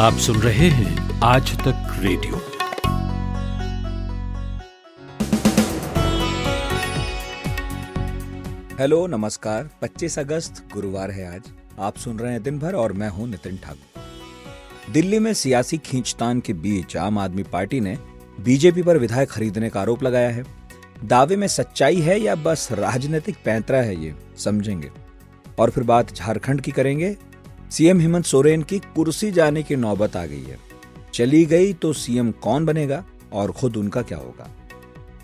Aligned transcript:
आप 0.00 0.12
सुन 0.12 0.36
रहे 0.36 0.68
हैं 0.68 1.20
आज 1.20 1.58
तक 1.58 1.96
रेडियो। 1.98 2.36
हेलो, 8.78 9.06
नमस्कार। 9.06 9.70
25 9.82 10.18
अगस्त, 10.18 10.68
गुरुवार 10.74 11.10
है 11.10 11.34
आज। 11.34 11.42
आप 11.80 11.96
सुन 11.96 12.18
रहे 12.18 12.32
हैं 12.32 12.42
दिन 12.42 12.58
भर 12.58 12.74
और 12.74 12.92
मैं 12.92 13.08
हूँ 13.08 13.28
नितिन 13.28 13.56
ठाकुर। 13.56 14.92
दिल्ली 14.92 15.18
में 15.18 15.34
सियासी 15.34 15.78
खींचतान 15.78 16.40
के 16.40 16.52
बीच 16.52 16.96
आम 16.96 17.18
आदमी 17.18 17.42
पार्टी 17.42 17.80
ने 17.80 17.98
बीजेपी 18.40 18.82
पर 18.82 18.98
विधायक 18.98 19.30
खरीदने 19.30 19.70
का 19.70 19.80
आरोप 19.80 20.02
लगाया 20.02 20.30
है। 20.30 20.44
दावे 21.04 21.36
में 21.36 21.48
सच्चाई 21.48 22.00
है 22.00 22.20
या 22.20 22.34
बस 22.34 22.68
राजनीतिक 22.72 23.36
पैंतरा 23.44 23.78
है 23.78 24.04
ये, 24.04 24.14
समझेंगे। 24.38 24.90
और 25.58 25.70
फिर 25.70 25.84
बात 25.84 26.14
झारखंड 26.14 26.60
की 26.60 26.70
करेंगे 26.70 27.16
सीएम 27.70 28.00
हेमंत 28.00 28.24
सोरेन 28.24 28.62
की 28.62 28.78
कुर्सी 28.78 29.32
जाने 29.32 29.62
की 29.62 29.76
नौबत 29.76 30.16
आ 30.16 30.26
गई 30.26 30.42
है। 30.42 30.58
चली 31.14 31.46
गई 31.46 31.72
तो 31.72 31.92
सीएम 31.92 32.30
कौन 32.30 32.66
बनेगा 32.66 33.04
और 33.32 33.52
खुद 33.52 33.76
उनका 33.76 34.02
क्या 34.02 34.18
होगा? 34.18 34.48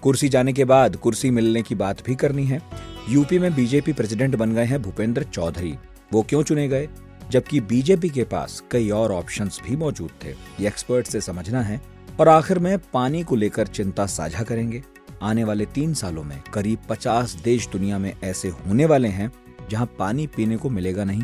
कुर्सी 0.02 0.28
जाने 0.28 0.52
के 0.52 0.64
बाद 0.64 0.96
कुर्सी 0.96 1.30
मिलने 1.30 1.62
की 1.62 1.74
बात 1.74 2.06
भी 2.06 2.14
करनी 2.14 2.45
है। 2.45 2.60
यूपी 3.09 3.38
में 3.38 3.54
बीजेपी 3.54 3.92
प्रेसिडेंट 3.92 4.37
बन 4.37 4.54
गए 4.54 4.64
हैं 4.64 4.82
भूपेंद्र 4.82 5.23
चौधरी। 5.23 5.74
वो 6.12 6.23
क्यों 6.23 6.42
चुने 6.42 6.68
गए? 6.68 6.88
जबकि 7.30 7.60
बीजेपी 7.60 8.09
के 8.09 8.24
पास 8.24 8.62
कई 8.70 8.90
और 8.90 9.12
ऑप्शंस 9.12 9.60
भी 9.68 9.76
मौजूद 9.76 10.10
थे। 10.24 10.30
ये 10.30 10.66
एक्सपर्ट 10.66 11.06
से 11.06 11.20
समझना 11.20 11.62
है 11.62 11.80
और 12.20 12.28
आखिर 12.28 12.59
में 12.59 12.78
पानी 12.78 13.23
को 13.23 13.37
लेकर 13.37 13.66
चिंता 13.66 14.06
साझा 14.06 14.42
करेंगे। 14.42 14.82
आने 15.23 15.45
वाले 15.45 15.66
तीन 15.66 15.95
सालों 15.95 16.24
में 16.24 16.42
करीब 16.54 16.78
50 16.90 17.37
देश 17.45 17.68
दुनिया 17.68 17.98
में 17.98 18.12
ऐसे 18.24 18.48
होने 18.48 18.87
वाले 18.87 19.09
हैं 19.09 19.32
जहाँ 19.70 19.87
पानी 19.98 20.26
पीने 20.26 20.56
को 20.56 20.70
मिलेगा 20.70 21.04
नहीं। 21.04 21.23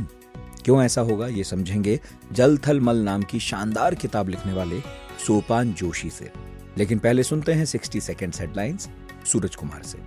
क्यों 0.65 0.83
ऐसा 0.83 1.01
होगा 1.01 1.27
ये 1.27 1.45
समझेंगे 1.45 2.01
जल 2.33 2.59
थल 2.59 2.81
मल 2.81 2.97
नाम 2.97 3.23
की 3.23 3.41
शानदार 3.41 3.95
किताब 3.95 4.29
लिखने 4.29 4.53
वाले 4.53 4.81
सोपान 5.27 5.73
जोशी 5.73 6.11
से। 6.11 6.31
लेकिन 6.79 6.99
पहले 6.99 7.23
सुनते 7.23 7.53
हैं 7.53 7.65
60 7.65 8.01
सेकेंड 8.01 8.33
हेडलाइंस 8.41 8.89
सूरज 9.33 9.55
कुमार 9.55 9.83
से। 9.83 9.99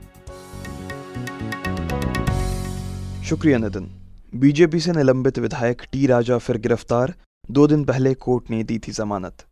शुक्रिया 3.24 3.58
नितिन। 3.58 3.92
बीजेपी 4.36 4.80
से 4.80 4.92
निलंबित 4.92 5.40
विधायक 5.40 5.82
टी 5.92 6.08
राजा 6.08 6.38
फिर 6.38 6.58
गिरफ़्तार, 6.58 7.14
दो 7.52 7.68
दिन 7.68 7.86
पहले 7.86 8.14
कोर्ट 8.14 8.50
ने 8.50 8.64
दी 8.64 8.80
थी 8.80 8.92
जमानत। 8.92 9.46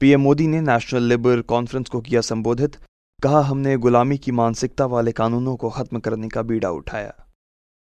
पीएम 0.00 0.20
मोदी 0.20 0.46
ने 0.46 0.60
नेशनल 0.60 1.02
लेबर 1.02 1.40
कॉन्फ्रेंस 1.40 1.88
को 1.88 2.00
किया 2.00 2.20
संबोधित, 2.20 2.76
कहा 3.22 3.40
हमने 3.40 3.76
गुलामी 3.76 4.18
की 4.18 4.32
मानसिकता 4.32 4.86
वाले 4.86 5.12
कानूनों 5.12 5.56
को 5.56 5.70
खत्म 5.70 5.98
करने 5.98 6.28
का 6.28 6.42
बीड़ा 6.42 6.70
उठाया। 6.70 7.29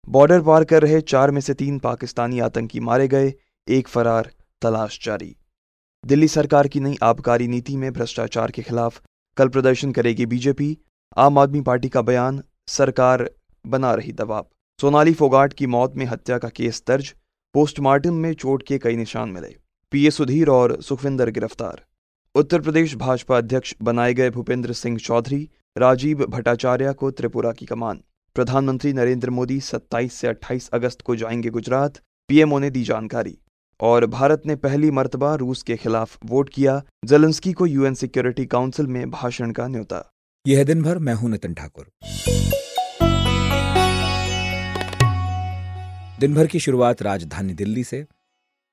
बॉर्डर 0.09 0.41
पार 0.41 0.65
कर 0.65 0.83
रहे 0.83 1.01
चार 1.01 1.31
में 1.31 1.41
से 1.41 1.55
तीन 1.55 1.79
पाकिस्तानी 1.79 2.41
आतंकी 2.41 2.81
मारे 2.81 3.07
गए, 3.09 3.33
एक 3.69 3.89
फरार, 3.89 4.31
तलाश 4.63 4.99
जारी। 5.05 5.37
दिल्ली 6.05 6.29
सरकार 6.29 6.69
की 6.69 6.81
नई 6.81 6.97
आबकारी 7.03 7.49
नीति 7.49 7.77
में 7.77 7.93
भ्रष्टाचार 7.93 8.51
के 8.51 8.63
खिलाफ 8.63 9.01
कल 9.37 9.49
प्रदर्शन 9.49 9.93
करेगी 9.93 10.27
बीजेपी। 10.27 10.77
आम 11.17 11.39
आदमी 11.39 11.61
पार्टी 11.61 11.89
का 11.89 12.03
बयान, 12.03 12.43
सरकार 12.67 13.31
बना 13.67 13.95
रही 13.95 14.13
दबाव। 14.13 14.47
सोनाली 14.81 15.15
फोगाट 15.15 15.53
की 15.53 15.67
मौत 15.67 15.97
में 15.97 16.07
हत्या 16.07 16.39
का 16.39 16.49
केस 16.49 16.83
दर्ज, 16.89 17.15
पोस्टमार्टम 17.55 18.15
में 18.15 18.33
चोट 18.35 18.63
के 18.63 18.79
कई 18.79 18.97
निशान 18.97 19.29
मिले। 19.29 19.57
पीए 19.93 20.11
सुधीर 20.11 20.49
और 20.49 20.81
सुखविंदर 20.83 21.31
गिरफ़्तार। 21.31 21.85
उत्तर 22.35 22.61
प्रदेश 22.61 22.95
भाजपा 22.95 23.39
अध्यक्ष 23.39 23.75
बनाए 23.83 24.15
गए 24.15 24.31
भूपेंद्र 24.31 24.73
सिंह 24.73 24.99
चौधरी, 24.99 25.49
राजीव 25.79 26.27
भट्टाचार्य 26.27 26.93
को 26.93 27.11
त्रिपुरा 27.11 27.53
की 27.53 27.67
कमान। 27.67 28.03
प्रधानमंत्री 28.35 28.93
नरेंद्र 28.93 29.31
मोदी 29.31 29.61
27 29.61 30.13
से 30.13 30.29
28 30.29 30.69
अगस्त 30.69 31.03
को 31.03 31.17
जाएँगे 31.17 31.51
गुजरात 31.51 31.99
पीएमओ 32.29 32.59
ने 32.59 32.71
दी 32.71 32.83
जानकारी। 32.83 33.39
और 33.81 34.07
भारत 34.07 34.43
ने 34.47 34.57
पहली 34.57 34.91
मरतबा 34.91 35.35
रूस 35.35 35.63
के 35.63 35.77
खिलाफ 35.77 36.19
वोट 36.25 36.49
किया, 36.49 36.83
जलंस्की 37.05 37.53
को 37.53 37.67
यूएन 37.67 37.95
सिक्योरिटी 37.95 38.47
काउंसिल 38.47 38.87
में 38.87 39.11
भाषण 39.11 39.51
का 39.51 39.67
न्योता। 39.67 40.13
यह 40.47 40.65
दिन 40.65 40.83
भर 40.83 40.99
मैं 40.99 41.15
हूँ 41.15 41.31
नितिन 41.31 41.55
ठाकुर। 41.55 41.91
दिन 46.21 46.35
भर 46.35 46.47
की 46.47 46.61
शुरुआत 46.61 47.03
राजधानी 47.03 47.55
दिल्ली 47.55 47.85
से। 47.85 48.07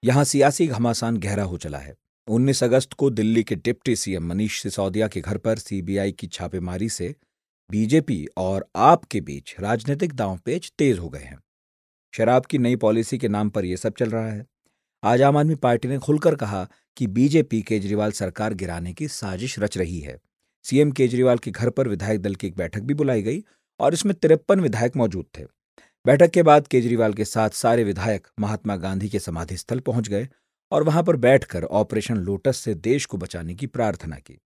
यहाँ 0.03 0.23
सियासी 0.23 0.67
घमासान 0.67 1.17
गहरा 1.17 1.43
हो 1.43 1.57
चला 1.57 1.77
है। 1.77 1.95
19 2.27 2.63
अगस्त 2.63 2.93
को 2.93 3.09
दिल्ली 3.09 3.43
के 3.43 3.55
डिप्टी 3.55 3.95
सीएम 3.95 4.23
मनीष 4.23 4.61
सिसोदिया 4.63 5.07
के 5.07 5.21
घर 5.21 5.37
पर 5.37 5.57
सीबीआई 5.57 6.11
की 6.11 6.27
छापेमारी 6.27 6.89
से 6.89 7.15
बीजेपी 7.71 8.27
और 8.37 8.69
आप 8.75 9.03
के 9.05 9.21
बीच 9.21 9.55
राजनीतिक 9.59 10.13
दांवपेच 10.13 10.71
तेज 10.77 10.99
हो 10.99 11.09
गए 11.09 11.19
हैं। 11.19 11.39
शराब 12.13 12.45
की 12.45 12.57
नई 12.57 12.75
पॉलिसी 12.75 13.17
के 13.17 13.27
नाम 13.27 13.49
पर 13.49 13.65
यह 13.65 13.75
सब 13.75 13.93
चल 13.99 14.09
रहा 14.09 14.31
है। 14.31 14.45
आज 15.03 15.21
आम 15.21 15.37
आदमी 15.37 15.55
पार्टी 15.55 15.87
ने 15.87 15.97
खुलकर 15.97 16.35
कहा 16.35 16.67
कि 16.97 17.07
बीजेपी 17.07 17.61
केजरीवाल 17.61 18.11
सरकार 18.11 18.53
गिराने 18.53 18.93
की 18.93 19.07
साजिश 19.07 19.59
रच 19.59 19.77
रही 19.77 19.99
है। 19.99 20.19
सीएम 20.63 20.91
केजरीवाल 20.91 21.37
के 21.37 21.51
घर 21.51 21.69
पर 21.69 21.87
विधायक 21.87 22.21
दल 22.21 22.35
की 22.35 22.47
एक 22.47 22.55
बैठक 22.55 22.79
भी 22.79 22.93
बुलाई 22.93 23.21
गई 23.21 23.43
और 23.79 23.93
इसमें 23.93 24.15
तिरपन 24.15 24.59
विधायक 24.59 24.97
मौजूद 24.97 25.25
थे। 25.39 25.43
बैठक 26.05 26.29
के 26.29 26.43
बाद 26.43 26.67
केजरीवाल 26.67 27.13
के 27.13 27.25
साथ 27.25 27.49
सारे 27.49 27.83
विधायक 27.83 28.27
महात्मा 28.39 28.75
गांधी 28.75 29.09
के 29.09 29.19
समाधि 29.19 29.57
स्थल 29.57 29.79
पहुँच 29.79 30.07
गए 30.07 30.29
और 30.71 30.83
वहाँ 30.83 31.03
पर 31.03 31.15
बैठकर 31.15 31.63
ऑपरेशन 31.63 32.17
लोटस 32.17 32.57
से 32.57 32.73
देश 32.73 33.05
को 33.05 33.17
बचाने 33.17 33.55
की 33.55 33.67
प्रार्थना 33.67 34.15
की। 34.15 34.41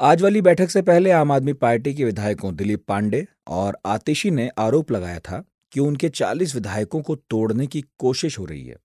आज 0.00 0.22
वाली 0.22 0.40
बैठक 0.40 0.70
से 0.70 0.82
पहले 0.82 1.10
आम 1.10 1.32
आदमी 1.32 1.52
पार्टी 1.52 1.94
के 1.94 2.04
विधायकों 2.04 2.56
दिलीप 2.56 2.84
पांडे 2.88 3.26
और 3.48 3.78
आतिशी 3.86 4.30
ने 4.30 4.50
आरोप 4.58 4.90
लगाया 4.92 5.18
था 5.18 5.44
कि 5.72 5.80
उनके 5.80 6.08
40 6.08 6.54
विधायकों 6.54 7.02
को 7.02 7.14
तोड़ने 7.14 7.66
की 7.66 7.84
कोशिश 7.98 8.38
हो 8.38 8.44
रही 8.44 8.66
है। 8.66 8.76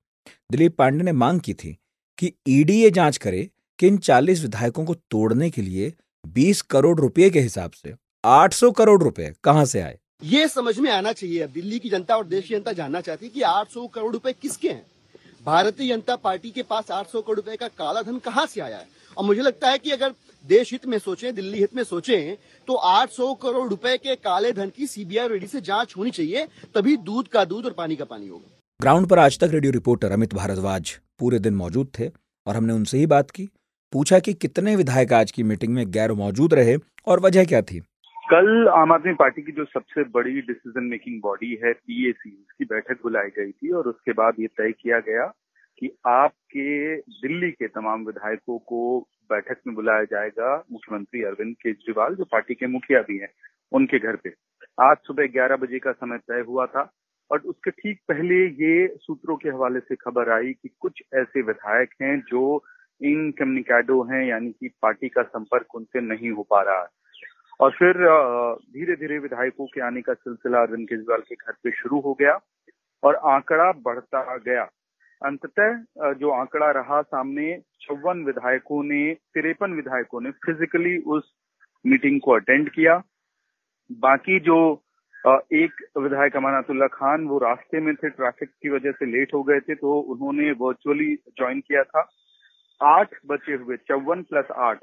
दिलीप 0.51 0.75
पांडे 0.77 1.03
ने 1.03 1.11
मांग 1.11 1.39
की 1.39 1.53
थी 1.53 1.77
कि 2.17 2.33
ईडी 2.47 2.81
ये 2.81 2.91
जाँच 2.91 3.17
करे 3.17 3.49
कि 3.79 3.87
इन 3.87 3.97
40 3.97 4.41
विधायकों 4.41 4.85
को 4.85 4.93
तोड़ने 4.93 5.49
के 5.49 5.61
लिए 5.61 5.93
20 6.27 6.61
करोड़ 6.61 6.99
रुपए 6.99 7.29
के 7.29 7.39
हिसाब 7.39 7.71
से 7.71 7.93
800 8.25 8.71
करोड़ 8.71 9.03
रुपए 9.03 9.33
कहाँ 9.43 9.65
से 9.65 9.81
आए? 9.81 9.99
ये 10.23 10.47
समझ 10.47 10.79
में 10.79 10.91
आना 10.91 11.11
चाहिए। 11.13 11.39
अब 11.39 11.49
दिल्ली 11.49 11.79
की 11.79 11.89
जनता 11.89 12.17
और 12.17 12.27
देश 12.27 12.47
की 12.47 12.55
जनता 12.55 12.71
जानना 12.71 13.01
चाहती 13.01 13.25
है 13.25 13.31
कि 13.31 13.41
800 13.41 13.87
करोड़ 13.87 14.13
रुपए 14.13 14.33
किसके 14.33 14.69
हैं? 14.69 14.85
भारतीय 15.45 15.95
जनता 15.95 16.15
पार्टी 16.15 16.51
के 16.51 16.63
पास 16.63 16.91
800 16.91 17.21
करोड़ 17.21 17.35
रुपए 17.35 17.55
का 17.55 17.67
काला 17.67 18.01
धन 18.01 18.17
कहाँ 18.17 18.45
से 18.45 18.61
आया 18.61 18.77
है? 18.77 18.87
और 19.17 19.25
मुझे 19.25 19.41
लगता 19.41 19.69
है 19.69 19.77
कि 19.77 19.91
अगर 19.91 20.13
देश 20.49 20.71
हित 20.71 20.85
में 20.87 20.97
सोचें 20.97 21.33
दिल्ली 21.35 21.57
हित 21.57 21.75
में 21.75 21.83
सोचें 21.83 22.35
तो 22.67 22.75
800 22.89 23.33
करोड़ 23.41 23.67
रुपए 23.69 23.95
के 23.97 24.15
काले 24.15 24.51
धन 24.51 24.69
की 24.75 24.87
सीबीआई 24.87 25.27
रेडी 25.27 25.47
से 25.47 25.61
जाँच 25.61 25.93
होनी 25.97 26.11
चाहिए 26.11 26.45
तभी 26.75 26.95
दूध 26.97 27.27
का 27.27 27.43
दूध 27.45 27.65
और 27.65 27.73
पानी 27.77 27.95
का 27.95 28.05
पानी 28.05 28.27
होगा। 28.27 28.57
ग्राउंड 28.79 29.07
पर 29.07 29.19
आज 29.19 29.39
तक 29.39 29.49
रेडियो 29.51 29.71
रिपोर्टर 29.71 30.11
अमित 30.11 30.33
भारद्वाज 30.33 30.91
पूरे 31.19 31.39
दिन 31.39 31.53
मौजूद 31.53 31.87
थे 31.99 32.07
और 32.47 32.55
हमने 32.55 32.73
उनसे 32.73 32.97
ही 32.97 33.05
बात 33.05 33.31
की 33.31 33.45
पूछा 33.93 34.19
कि 34.19 34.33
कितने 34.33 34.75
विधायक 34.75 35.13
आज 35.13 35.31
की 35.31 35.43
मीटिंग 35.43 35.73
में 35.73 35.85
गैर 35.91 36.11
मौजूद 36.13 36.53
रहे 36.53 36.77
और 37.07 37.19
वजह 37.19 37.45
क्या 37.45 37.61
थी? 37.61 37.79
कल 38.31 38.67
आम 38.67 38.91
आदमी 38.91 39.13
पार्टी 39.13 39.41
की 39.41 39.51
जो 39.51 39.65
सबसे 39.65 40.03
बड़ी 40.09 40.41
डिसीज़न 40.41 40.83
मेकिंग 40.83 41.21
बॉडी 41.21 41.59
है 41.63 41.73
पीएसी 41.73 42.29
उसकी 42.29 42.65
बैठक 42.65 42.99
बुलाई 43.03 43.29
गई 43.37 43.51
थी 43.51 43.71
और 43.71 43.87
उसके 43.87 44.11
बाद 44.11 44.33
ये 44.39 44.47
तय 44.47 44.71
किया 44.71 44.99
गया 44.99 45.25
कि 45.79 45.89
आपके 46.07 46.97
दिल्ली 46.97 47.51
के 47.51 47.67
तमाम 47.67 48.05
विधायकों 48.05 48.57
को 48.57 48.81
बैठक 49.31 49.57
में 49.67 49.75
बुलाया 49.75 50.03
जाएगा 50.03 50.55
मुख्यमंत्री 50.71 51.23
अरविंद 51.23 51.55
केजरीवाल, 51.55 52.15
जो 52.15 52.25
पार्टी 52.25 52.53
के 52.53 52.67
मुखिया 52.67 53.01
भी 53.01 53.17
हैं, 53.17 53.29
उनके 53.71 53.99
घर 53.99 54.15
पे। 54.15 54.33
आज 54.81 54.97
सुबह 54.97 55.27
11 55.27 55.55
बजे 55.57 55.79
का 55.79 55.91
समय 55.91 56.17
तय 56.17 56.43
हुआ 56.47 56.65
था 56.65 56.91
और 57.31 57.39
उसके 57.45 57.71
ठीक 57.71 57.99
पहले 58.07 58.35
ये 58.63 58.87
सूत्रों 58.97 59.35
के 59.37 59.49
हवाले 59.49 59.79
से 59.79 59.95
खबर 59.95 60.29
आई 60.31 60.53
कि 60.53 60.69
कुछ 60.79 61.01
ऐसे 61.15 61.41
विधायक 61.41 61.93
हैं 62.01 62.19
जो 62.29 62.43
इन 63.01 63.31
कम्युनिकेडो 63.31 64.01
हैं, 64.03 64.23
यानी 64.25 64.51
कि 64.51 64.69
पार्टी 64.81 65.09
का 65.09 65.23
संपर्क 65.23 65.75
उनसे 65.75 66.01
नहीं 66.01 66.31
हो 66.31 66.43
पा 66.43 66.61
रहा 66.61 66.87
और 67.59 67.71
फिर 67.71 67.93
धीरे 68.73 68.95
धीरे 68.95 69.19
विधायकों 69.19 69.65
के 69.65 69.81
आने 69.81 70.01
का 70.01 70.13
सिलसिला 70.13 70.61
अरविंद 70.61 70.87
केजरीवाल 70.89 71.21
के 71.21 71.35
घर 71.35 71.53
पे 71.63 71.71
शुरू 71.71 71.99
हो 71.99 72.13
गया 72.13 72.39
और 73.03 73.15
आंकड़ा 73.15 73.71
बढ़ता 73.85 74.37
गया। 74.37 74.67
अंततः 75.21 76.13
जो 76.13 76.29
आंकड़ा 76.31 76.69
रहा 76.71 77.01
सामने 77.03 77.55
चौवन 77.81 78.23
विधायकों 78.25 78.83
ने, 78.83 79.13
तिरपन 79.13 79.73
विधायकों 79.73 80.21
ने 80.21 80.31
फिजिकली 80.45 80.97
उस 81.07 81.33
मीटिंग 81.85 82.19
को 82.21 82.31
अटेंड 82.31 82.69
किया। 82.69 83.01
बाकी 83.99 84.39
जो 84.39 84.59
एक 85.53 85.81
विधायक 85.97 86.35
अमानतुल्ला 86.37 86.87
खान, 86.89 87.25
वो 87.27 87.37
रास्ते 87.39 87.79
में 87.79 87.93
थे 87.95 88.09
ट्रैफ़िक 88.09 88.49
की 88.61 88.69
वजह 88.69 88.91
से 88.91 89.05
लेट 89.07 89.33
हो 89.33 89.41
गए 89.43 89.59
थे 89.59 89.75
तो 89.75 89.99
उन्होंने 90.13 90.51
वर्चुअली 90.59 91.15
ज्वाइन 91.37 91.59
किया 91.61 91.83
था। 91.83 92.07
आठ 92.81 93.15
बचे 93.27 93.53
हुए 93.55 93.77
चौवन 93.77 94.21
प्लस 94.23 94.51
आठ। 94.57 94.79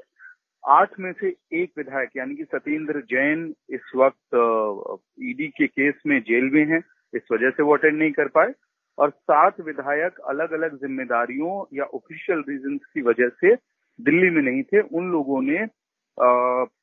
आठ 0.63 0.99
में 0.99 1.11
से 1.13 1.27
एक 1.53 1.71
विधायक, 1.77 2.09
यानी 2.17 2.35
कि 2.35 2.43
सत्येंद्र 2.45 3.01
जैन, 3.09 3.53
इस 3.69 3.91
वक्त 3.95 4.99
ईडी 5.23 5.47
के 5.57 5.67
केस 5.67 6.01
में 6.07 6.19
जेल 6.21 6.49
में 6.53 6.65
है, 6.65 6.79
इस 7.13 7.27
वजह 7.31 7.49
से 7.49 7.63
वो 7.63 7.73
अटेंड 7.73 7.97
नहीं 7.99 8.11
कर 8.11 8.27
पाए। 8.29 8.53
और 8.97 9.09
सात 9.09 9.59
विधायक 9.61 10.19
अलग 10.29 10.51
अलग 10.53 10.75
जिम्मेदारियों 10.75 11.63
या 11.73 11.83
ऑफिशियल 11.95 12.43
रीजन 12.49 12.77
की 12.77 13.01
वजह 13.01 13.29
से 13.41 13.55
दिल्ली 13.99 14.29
में 14.29 14.41
नहीं 14.41 14.63
थे, 14.63 14.81
उन 14.81 15.11
लोगों 15.11 15.41
ने 15.41 15.65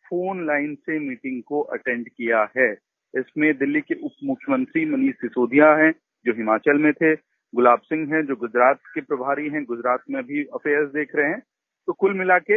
फ़ोन 0.08 0.46
लाइन 0.46 0.74
से 0.76 0.98
मीटिंग 0.98 1.42
को 1.42 1.60
अटेंड 1.76 2.08
किया 2.08 2.42
है। 2.56 2.70
इसमें 3.14 3.52
दिल्ली 3.58 3.80
के 3.80 3.94
उप 3.94 4.12
मुख्यमंत्री 4.24 4.84
मनीष 4.90 5.14
सिसोदिया 5.14 5.74
हैं, 5.76 5.92
जो 6.26 6.32
हिमाचल 6.32 6.78
में 6.78 6.92
थे, 6.92 7.14
गुलाब 7.54 7.80
सिंह 7.80 8.14
हैं, 8.14 8.24
जो 8.26 8.36
गुजरात 8.36 8.78
के 8.94 9.00
प्रभारी 9.00 9.48
हैं, 9.48 9.64
गुजरात 9.64 10.02
में 10.10 10.22
भी 10.22 10.44
अफेयर्स 10.54 10.90
देख 10.92 11.14
रहे 11.16 11.28
हैं। 11.30 11.40
तो 11.88 11.92
कुल 11.92 12.14
मिला 12.18 12.38
के 12.38 12.54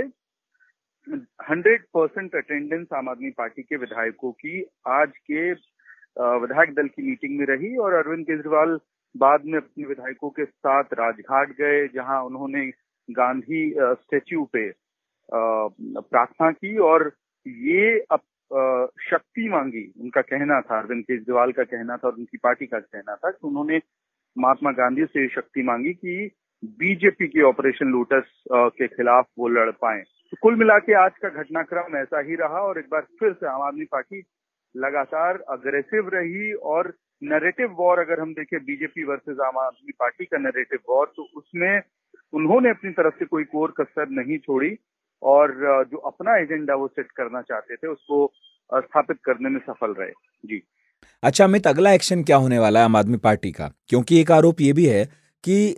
हंड्रेड 1.50 1.84
परसेंट 1.94 2.36
अटेंडेंस 2.36 2.88
आम 2.94 3.10
आदमी 3.10 3.30
पार्टी 3.32 3.62
के 3.62 3.76
विधायकों 3.78 4.32
की 4.32 4.64
आज 4.88 5.12
के 5.32 5.52
विधायक 6.42 6.74
दल 6.74 6.88
की 6.88 7.10
मीटिंग 7.10 7.38
में 7.40 7.46
रही 7.46 7.76
और 7.78 7.94
अरविंद 7.94 8.26
केजरीवाल 8.26 8.78
बाद 9.16 9.46
में 9.46 9.58
अपने 9.58 9.86
विधायकों 9.86 10.30
के 10.30 10.46
साथ 10.46 10.94
राजघाट 10.94 11.52
गए, 11.52 11.88
जहाँ 11.88 12.22
उन्होंने 12.24 12.66
गांधी 13.10 13.74
स्टेच्यू 13.74 14.44
पे 14.54 14.70
प्रार्थना 15.32 16.52
की 16.52 16.78
और 16.80 17.12
ये 17.46 18.00
अब 18.12 18.20
शक्ति 19.02 19.48
मांगी। 19.50 19.84
उनका 20.02 20.22
कहना 20.24 20.60
था, 20.62 20.80
अरविंद 20.80 21.04
केजरीवाल 21.04 21.52
का 21.52 21.64
कहना 21.64 21.98
था 21.98 22.08
और 22.08 22.14
उनकी 22.14 22.38
पार्टी 22.38 22.66
का 22.66 22.80
कहना 22.80 23.16
था 23.16 23.32
कि 23.32 23.48
उन्होंने 23.48 23.80
महात्मा 24.36 24.72
गांधी 24.72 25.06
से 25.06 25.28
शक्ति 25.30 25.64
मांगी 25.64 25.94
कि 25.94 26.30
बीजेपी 26.80 27.28
के 27.28 27.42
ऑपरेशन 27.44 27.92
लोटस 27.92 28.44
के 28.52 28.88
खिलाफ 28.88 29.26
वो 29.40 29.48
लड़ 29.48 29.72
पाए। 29.72 30.02
तो 30.02 30.38
कुल 30.42 30.56
मिला 30.56 30.78
के 30.80 30.94
आज 30.94 31.18
का 31.22 31.30
घटनाक्रम 31.32 31.98
ऐसा 31.98 32.20
ही 32.20 32.36
रहा 32.36 32.62
और 32.62 32.80
एक 32.80 32.86
बार 32.92 33.02
फिर 33.20 33.34
से 33.34 33.48
आम 33.48 33.62
आदमी 33.62 33.86
पार्टी 33.92 34.24
लगातार 34.76 35.44
अग्रेसिव 35.50 36.10
रही 36.14 36.52
और 36.72 36.94
नरेटिव 37.24 37.76
वॉर 37.80 38.00
अगर 38.00 38.20
हम 38.20 38.34
देखें 38.34 38.60
बीजेपी 38.60 39.04
वर्सेस 39.04 39.38
आम 39.46 39.58
आदमी 39.58 39.92
पार्टी 39.92 40.26
का 40.26 40.38
नरेटिव 40.38 40.80
वॉर 40.90 41.12
तो 41.18 41.24
उसमें 41.38 41.82
उन्होंने 42.34 42.70
अपनी 42.70 42.92
तरफ़ 42.92 43.14
से 43.14 43.26
कोई 43.26 43.44
कोर 43.44 43.74
कसर 43.82 44.10
नहीं 44.10 44.38
छोड़ी 44.38 44.76
और 45.22 45.52
जो 45.92 45.98
अपना 45.98 46.38
एजेंडा 46.38 46.76
वो 46.76 46.88
सेट 46.88 47.12
करना 47.12 47.42
चाहते 47.42 47.76
थे, 47.76 47.88
उसको 47.88 48.32
स्थापित 48.74 49.18
करने 49.26 49.50
में 49.50 49.60
सफल 49.60 49.94
रहे। 49.94 50.12
जी। 50.46 50.62
अच्छा 51.24 51.44
अमित, 51.44 51.68
अगला 51.68 51.92
एक्शन 51.92 52.24
क्या 52.24 52.38
होने 52.38 52.60
वाला 52.60 52.80
है 52.80 52.86
आम 52.86 52.96
आदमी 52.96 53.18
पार्टी 53.18 53.52
का? 53.52 53.72
क्योंकि 53.88 54.20
एक 54.22 54.32
आरोप 54.32 54.62
ये 54.62 54.74
भी 54.74 54.86
है 54.86 55.06
कि 55.44 55.76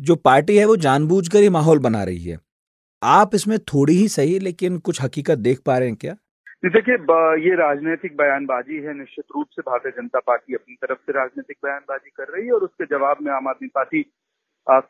जो 0.00 0.16
पार्टी 0.16 0.56
है 0.58 0.64
वो 0.64 0.76
जानबूझकर 0.76 1.38
ही 1.38 1.48
माहौल 1.48 1.78
बना 1.78 2.02
रही 2.04 2.24
है। 2.24 2.38
आप 3.02 3.34
इसमें 3.34 3.58
थोड़ी 3.58 3.94
ही 3.94 4.08
सही, 4.08 4.38
लेकिन 4.38 4.78
कुछ 4.78 5.02
हकीकत 5.02 5.38
देख 5.38 5.60
पा 5.66 5.78
रहे 5.78 5.88
हैं 5.88 5.96
क्या? 5.96 6.16
देखिए 6.62 6.94
ये 7.42 7.54
राजनीतिक 7.56 8.16
बयानबाजी 8.16 8.76
है, 8.76 8.92
निश्चित 8.94 9.24
रूप 9.36 9.46
से 9.50 9.62
भारतीय 9.62 9.92
जनता 9.92 10.18
पार्टी 10.26 10.54
अपनी 10.54 10.74
तरफ़ 10.82 10.98
से 10.98 11.12
राजनीतिक 11.12 11.56
बयानबाजी 11.64 12.10
कर 12.16 12.32
रही 12.34 12.46
है 12.46 12.52
और 12.52 12.64
उसके 12.64 12.84
जवाब 12.86 13.22
में 13.22 13.32
आम 13.32 13.48
आदमी 13.48 13.68
पार्टी 13.74 14.02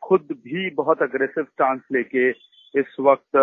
खुद 0.02 0.26
भी 0.44 0.70
बहुत 0.76 1.02
अग्रेसिव 1.02 1.44
स्टांस 1.44 1.80
लेके 1.92 2.28
इस 2.74 2.96
वक्त 3.00 3.36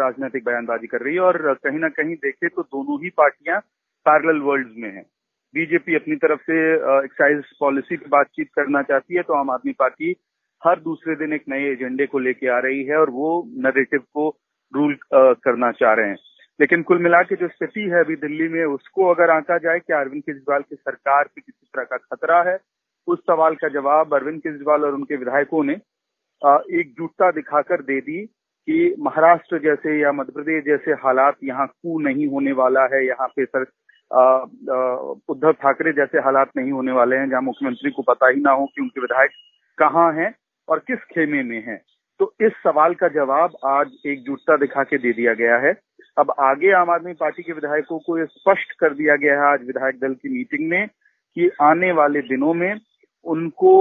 राजनीतिक 0.00 0.44
बयानबाजी 0.44 0.86
कर 0.86 1.02
रही 1.04 1.14
है 1.14 1.20
और 1.20 1.54
कहीं 1.64 1.78
ना 1.78 1.88
कहीं 1.96 2.14
देखे 2.26 2.48
तो 2.48 2.62
दोनों 2.62 3.00
ही 3.02 3.10
पार्टियाँ 3.16 3.60
पैरेलल 4.06 4.40
वर्ल्ड 4.42 4.76
में 4.76 4.90
हैं। 4.90 5.04
बीजेपी 5.54 5.94
अपनी 5.94 6.16
तरफ़ 6.26 6.40
से 6.50 6.60
एक्साइज 7.04 7.42
पॉलिसी 7.60 7.96
की 7.96 8.08
बातचीत 8.10 8.48
करना 8.56 8.82
चाहती 8.92 9.16
है 9.16 9.22
तो 9.22 9.40
आम 9.40 9.50
आदमी 9.50 9.72
पार्टी 9.78 10.14
हर 10.62 10.80
दूसरे 10.80 11.16
दिन 11.16 11.32
एक 11.32 11.44
नए 11.48 11.72
एजेंडे 11.72 12.06
को 12.06 12.18
लेके 12.18 12.48
आ 12.50 12.58
रही 12.60 12.84
है 12.84 12.96
और 12.96 13.10
वो 13.10 13.28
नरेटिव 13.66 14.00
को 14.14 14.28
रूल 14.74 14.96
करना 15.14 15.70
चाह 15.72 15.92
रहे 15.94 16.08
हैं। 16.08 16.16
लेकिन 16.60 16.82
कुल 16.82 16.98
मिला 16.98 17.22
के 17.22 17.36
जो 17.36 17.48
स्थिति 17.48 17.80
है 17.90 18.00
अभी 18.00 18.16
दिल्ली 18.18 18.48
में, 18.48 18.64
उसको 18.66 19.10
अगर 19.10 19.30
आंका 19.30 19.58
जाए 19.58 19.78
कि 19.78 19.92
अरविंद 19.94 20.22
केजरीवाल 20.22 20.62
की 20.62 20.76
सरकार 20.76 21.24
पे 21.24 21.40
किसी 21.40 21.66
तरह 21.66 21.84
का 21.84 21.96
खतरा 21.96 22.42
है, 22.50 22.58
उस 23.08 23.18
सवाल 23.20 23.54
का 23.56 23.68
जवाब 23.70 24.14
अरविंद 24.14 24.40
केजरीवाल 24.40 24.84
और 24.84 24.94
उनके 24.94 25.16
विधायकों 25.16 25.62
ने 25.64 25.72
एकजुटता 26.80 27.30
दिखाकर 27.32 27.82
दे 27.82 28.00
दी 28.00 28.24
कि 28.24 28.94
महाराष्ट्र 29.00 29.58
जैसे 29.58 29.98
या 30.00 30.12
मध्य 30.12 30.32
प्रदेश 30.32 30.64
जैसे 30.64 30.92
हालात 31.02 31.36
यहाँ 31.44 31.66
कू 31.66 31.98
नहीं 32.00 32.26
होने 32.28 32.52
वाला 32.52 32.84
है, 32.94 33.04
यहाँ 33.06 33.28
पे 33.28 33.44
सर 33.44 33.64
उद्धव 34.10 35.52
ठाकरे 35.52 35.92
जैसे 35.92 36.18
हालात 36.18 36.50
नहीं 36.56 36.72
होने 36.72 36.92
वाले 36.92 37.16
हैं, 37.16 37.28
जहाँ 37.30 37.42
मुख्यमंत्री 37.42 37.90
को 37.90 38.02
पता 38.02 38.28
ही 38.28 38.40
ना 38.40 38.50
हो 38.50 38.66
कि 38.66 38.82
उनके 38.82 39.00
विधायक 39.00 39.30
कहाँ 39.78 40.12
हैं 40.14 40.34
और 40.68 40.78
किस 40.86 41.04
खेमे 41.12 41.42
में 41.42 41.62
हैं। 41.66 41.80
तो 42.20 42.32
इस 42.40 42.52
सवाल 42.64 42.94
का 42.94 43.08
जवाब 43.14 43.56
आज 43.66 43.90
एकजुटता 44.06 44.56
दिखा 44.56 44.82
के 44.84 44.98
दे 44.98 45.12
दिया 45.12 45.34
गया 45.34 45.56
है। 45.58 45.72
अब 46.18 46.32
आगे 46.40 46.70
आम 46.74 46.90
आदमी 46.90 47.12
पार्टी 47.14 47.42
के 47.42 47.52
विधायकों 47.52 47.98
को 47.98 48.18
ये 48.18 48.24
स्पष्ट 48.26 48.72
कर 48.78 48.94
दिया 48.94 49.14
गया 49.16 49.32
है 49.32 49.46
आज 49.48 49.60
विधायक 49.66 49.98
दल 49.98 50.14
की 50.14 50.28
मीटिंग 50.28 50.68
में 50.70 50.86
कि 50.86 51.50
आने 51.62 51.90
वाले 51.92 52.20
दिनों 52.20 52.54
में 52.54 52.80
उनको 53.24 53.74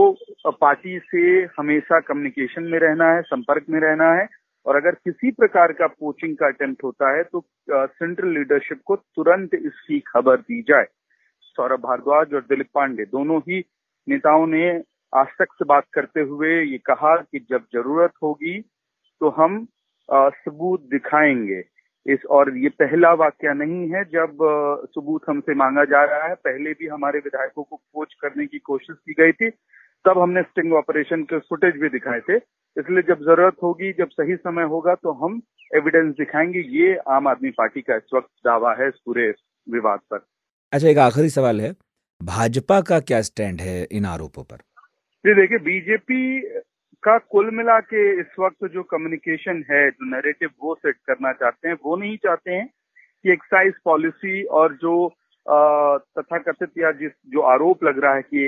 पार्टी 0.62 0.98
से 1.06 1.22
हमेशा 1.58 2.00
कम्युनिकेशन 2.00 2.64
में 2.64 2.78
रहना 2.80 3.06
है, 3.12 3.22
संपर्क 3.22 3.66
में 3.70 3.80
रहना 3.80 4.12
है 4.14 4.28
और 4.66 4.76
अगर 4.76 4.96
किसी 5.06 5.32
प्रकार 5.32 5.72
का 5.72 5.88
पोचिंग 5.88 6.36
का 6.38 6.48
अटेम्प्ट 6.48 6.84
होता 6.84 7.16
है 7.16 7.24
तो 7.24 7.44
सेंट्रल 7.70 8.34
लीडरशिप 8.34 8.82
को 8.86 8.96
तुरंत 8.96 9.54
इसकी 9.56 10.00
खबर 10.08 10.38
दी 10.42 10.62
जाए। 10.62 10.86
सौरभ 11.44 11.80
भारद्वाज 11.80 12.34
और 12.34 12.42
दिलीप 12.42 12.70
पांडे 12.76 13.06
दोनों 13.06 13.40
ही 13.48 13.60
नेताओं 14.08 14.46
ने 14.48 14.68
आज 15.14 15.34
तक 15.40 15.54
से 15.54 15.66
बात 15.66 15.86
करते 15.94 16.22
हुए 16.24 16.54
ये 16.64 16.78
कहा 16.86 17.16
कि 17.16 17.40
जब 17.50 17.66
ज़रूरत 17.74 18.14
होगी 18.24 18.60
तो 19.22 19.30
हम 19.40 19.58
सबूत 20.10 20.82
दिखाएँगे। 20.92 21.62
इस 22.08 22.26
और 22.30 22.58
ये 22.58 22.70
पहला 22.80 23.12
वाक्य 23.14 23.54
नहीं 23.54 23.90
है 23.90 24.04
जब 24.06 24.38
सबूत 24.92 25.22
हमसे 25.30 25.54
मांगा 25.56 25.84
जा 25.86 26.04
रहा 26.04 26.28
है। 26.28 26.36
पहले 26.36 26.74
भी 26.74 26.88
हमारे 26.88 27.20
विधायकों 27.20 27.64
को 27.64 27.76
कोच 27.76 28.14
करने 28.22 28.46
की 28.46 28.60
कोशिश 28.60 28.96
की 28.98 29.14
गई 29.14 29.32
थी। 29.32 29.50
तब 30.06 30.20
हमने 30.20 30.42
स्टिंग 30.42 30.74
ऑपरेशन 30.74 31.24
के 31.24 31.40
फुटेज 31.40 31.82
भी 31.82 31.90
दिखाए 31.90 32.20
थे। 32.20 32.36
इसलिए 32.78 33.02
जब 33.08 33.22
ज़रूरत 33.22 33.56
होगी 33.64 33.92
जब 33.94 34.10
सही 34.10 34.36
समय 34.36 34.64
होगा 34.66 34.96
तो 34.96 35.12
हम 35.24 35.42
एविडेंस 35.72 36.14
दिखाएँगे। 36.16 36.60
ये 36.78 36.96
आम 37.10 37.28
आदमी 37.28 37.50
पार्टी 37.52 37.82
का 37.82 37.96
इस 37.96 38.10
वक्त 38.14 38.30
दावा 38.46 38.74
है 38.74 38.88
इस 38.88 39.02
पूरे 39.06 39.28
विवाद 39.68 40.00
पर। 40.12 40.26
अच्छा 40.74 40.88
एक 40.88 40.98
आखिरी 40.98 41.30
सवाल 41.30 41.62
है। 41.62 41.72
भाजपा 42.22 42.80
का 42.82 43.00
क्या 43.02 43.22
स्टैंड 43.22 43.62
है 43.62 43.84
इन 43.92 44.06
आरोपों 44.06 44.44
पर? 44.44 44.58
जी 45.26 45.34
देखिए 45.34 45.58
बीजेपी 45.58 46.22
का 47.08 47.18
कुल 47.32 47.50
मिला 47.54 47.80
के 47.80 48.00
इस 48.20 48.34
वक्त 48.40 48.66
जो 48.72 48.82
कम्युनिकेशन 48.84 49.64
है, 49.72 49.90
जो 49.90 50.06
नैरेटिव 50.06 50.50
वो 50.64 50.74
सेट 50.76 50.96
करना 51.08 51.32
चाहते 51.34 51.68
हैं, 51.68 51.76
वो 51.86 51.96
नहीं 51.98 52.18
चाहते 52.18 52.52
हैं 52.52 52.66
कि 53.24 53.32
एक्साइज 53.32 53.74
पॉलिसी 53.86 54.44
और 54.60 54.74
जो 54.82 54.96
तथा 55.46 56.38
कथित 56.38 56.72
या 56.78 56.92
जिस, 56.92 57.12
जो 57.28 57.42
आरोप 57.52 57.84
लग 57.84 58.00
रहा 58.04 58.14
है 58.16 58.22
कि 58.22 58.42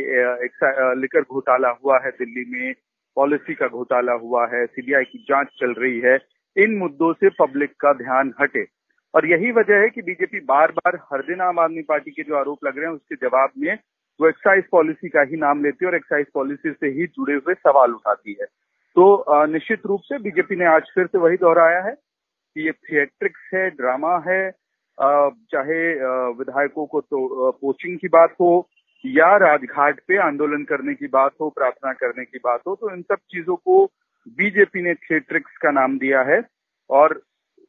लिकर 1.02 1.22
घोटाला 1.22 1.70
हुआ 1.84 2.00
है 2.06 2.12
दिल्ली 2.12 2.44
में 2.50 2.74
पॉलिसी 3.18 3.54
का 3.54 3.68
घोटाला 3.68 4.14
हुआ 4.24 4.46
है 4.54 4.66
सीबीआई 4.66 5.04
की 5.04 5.26
जाँच 5.30 5.48
चल 5.60 5.74
रही 5.78 6.00
है, 6.00 6.18
इन 6.56 6.76
मुद्दों 6.78 7.14
से 7.14 7.30
पब्लिक 7.40 7.72
का 7.80 7.94
ध्यान 7.94 8.34
हटे। 8.42 8.66
और 9.14 9.28
यही 9.28 9.52
वजह 9.52 9.82
है 9.84 9.90
कि 9.90 10.02
बीजेपी 10.02 10.40
बार 10.46 10.72
बार 10.72 11.00
हर 11.14 11.22
दिन 11.28 11.42
आम 11.42 11.60
आदमी 11.60 11.82
पार्टी 11.90 12.12
के 12.12 12.24
जो 12.24 12.36
आरोप 12.36 12.66
लग 12.66 12.78
रहे 12.78 12.88
हैं, 12.88 12.94
उसके 12.94 13.16
जवाब 13.28 13.50
में 13.58 13.78
वो 14.19 14.27
एक्साइज 14.30 14.63
पॉलिसी 14.71 15.10
का 15.10 15.21
ही 15.30 15.38
नाम 15.38 15.63
लेती 15.63 15.86
है 15.86 15.89
और 15.89 15.95
एक्साइज 15.95 16.25
पॉलिसी 16.33 16.71
से 16.71 16.88
ही 16.89 17.06
जुड़े 17.07 17.33
हुए 17.36 17.54
सवाल 17.56 17.92
उठाती 17.92 18.36
है। 18.39 18.45
तो 18.95 19.45
निश्चित 19.48 19.86
रूप 19.86 20.01
से 20.04 20.18
बीजेपी 20.19 20.56
ने 20.56 20.66
आज 20.68 20.92
फिर 20.95 21.05
से 21.08 21.17
वही 21.17 21.38
दोहराया 21.38 21.82
है 21.84 21.91
कि 21.91 22.65
ये 22.65 22.72
थिएट्रिक्स 22.72 23.50
है 23.53 23.70
ड्रामा 23.72 24.17
है 24.27 24.50
चाहे 24.98 25.79
विधायकों 26.38 26.86
को 26.86 27.01
तो 27.01 27.51
पोचिंग 27.51 27.98
की 28.00 28.08
बात 28.10 28.34
हो 28.41 28.51
या 29.03 29.36
राजघाट 29.38 30.00
पे 30.08 30.17
आंदोलन 30.20 30.63
करने 30.63 30.94
की 30.94 31.08
बात 31.08 31.32
हो, 31.41 31.50
प्रार्थना 31.50 31.94
करने 31.94 32.25
की 32.25 32.38
बात 32.38 32.62
हो 32.67 32.75
तो 32.75 32.94
इन 32.94 33.01
सब 33.01 33.17
चीज़ों 33.32 33.55
को 33.55 33.86
बीजेपी 34.38 34.82
ने 34.84 34.94
थिएट्रिक्स 34.96 35.58
का 35.58 35.72
नाम 35.72 35.98
दिया 36.00 36.22
है। 36.24 36.41
और 36.89 37.22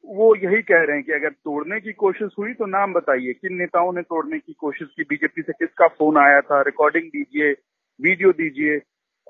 वो 0.04 0.36
यही 0.36 0.62
कह 0.62 0.82
रहे 0.82 0.96
हैं 0.96 1.04
कि 1.04 1.12
अगर 1.12 1.28
तोड़ने 1.28 1.80
की 1.80 1.92
कोशिश 1.92 2.30
हुई 2.38 2.52
तो 2.54 2.66
नाम 2.66 2.92
बताइए, 2.92 3.32
किन 3.32 3.54
नेताओं 3.54 3.92
ने 3.92 4.02
तोड़ने 4.02 4.38
की 4.38 4.52
कोशिश 4.52 4.88
की? 4.96 5.02
बीजेपी 5.02 5.42
से 5.42 5.52
किसका 5.52 5.86
फ़ोन 5.88 6.18
आया 6.18 6.40
था? 6.40 6.60
रिकॉर्डिंग 6.60 7.04
दीजिए 7.04 7.52
वीडियो 8.00 8.32
दीजिए, 8.32 8.80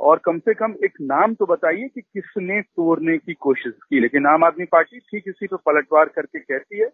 और 0.00 0.20
कम 0.24 0.38
से 0.38 0.54
कम 0.54 0.74
एक 0.84 0.92
नाम 1.00 1.34
तो 1.34 1.46
बताइए 1.46 1.88
कि 1.88 2.00
किसने 2.00 2.60
तोड़ने 2.60 3.18
की 3.18 3.34
कोशिश 3.34 3.72
की। 3.90 4.00
लेकिन 4.00 4.26
आम 4.26 4.44
आदमी 4.44 4.64
पार्टी 4.64 4.98
ठीक 4.98 5.24
इसी 5.28 5.46
पे 5.46 5.56
पलटवार 5.56 6.08
करके 6.08 6.38
कहती 6.38 6.78
है 6.78 6.86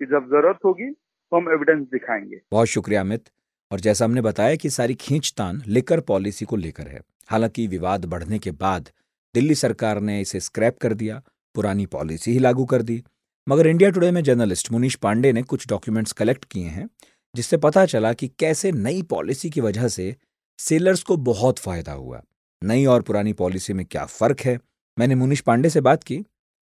कि 0.00 0.06
जब 0.06 0.28
ज़रूरत 0.28 0.58
होगी 0.64 0.90
तो 0.90 1.36
हम 1.36 1.52
एविडेंस 1.52 1.86
दिखाएँगे। 1.86 2.40
बहुत 2.52 2.66
शुक्रिया, 2.66 3.00
अमित। 3.00 3.24
और 3.70 3.80
जैसा 3.80 4.04
हमने 4.04 4.20
बताया 4.20 4.56
कि 4.56 4.70
सारी 4.70 4.94
खींचतान 4.94 5.62
लेकर 5.66 6.00
पॉलिसी 6.00 6.44
को 6.44 6.56
लेकर 6.56 6.88
है। 6.88 7.00
हालाँकि 7.28 7.66
विवाद 7.66 8.04
बढ़ने 8.04 8.38
के 8.38 8.50
बाद 8.50 8.88
दिल्ली 9.34 9.54
सरकार 9.54 10.00
ने 10.00 10.20
इसे 10.20 10.40
स्क्रैप 10.40 10.78
कर 10.78 10.94
दिया, 10.94 11.22
पुरानी 11.54 11.86
पॉलिसी 11.86 12.32
ही 12.32 12.38
लागू 12.38 12.64
कर 12.64 12.82
दी। 12.82 13.02
मगर 13.46 13.66
इंडिया 13.66 13.88
टुडे 13.90 14.10
में 14.10 14.22
जर्नलिस्ट 14.22 14.70
मुनीश 14.72 14.94
पांडे 14.96 15.32
ने 15.32 15.42
कुछ 15.42 15.66
डॉक्यूमेंट्स 15.68 16.12
कलेक्ट 16.12 16.44
किए 16.52 16.66
हैं, 16.66 16.88
जिससे 17.34 17.56
पता 17.56 17.84
चला 17.86 18.12
कि 18.12 18.28
कैसे 18.38 18.70
नई 18.74 19.02
पॉलिसी 19.10 19.50
की 19.50 19.60
वजह 19.60 19.88
से 19.88 20.14
सेलर्स 20.58 21.02
को 21.02 21.16
बहुत 21.26 21.58
फ़ायदा 21.58 21.92
हुआ। 21.92 22.20
नई 22.62 22.84
और 22.86 23.02
पुरानी 23.02 23.32
पॉलिसी 23.32 23.72
में 23.72 23.84
क्या 23.86 24.04
फ़र्क 24.06 24.40
है? 24.40 24.58
मैंने 24.96 25.14
मुनीश 25.14 25.40
पांडे 25.40 25.70
से 25.70 25.80
बात 25.80 26.04
की 26.04 26.18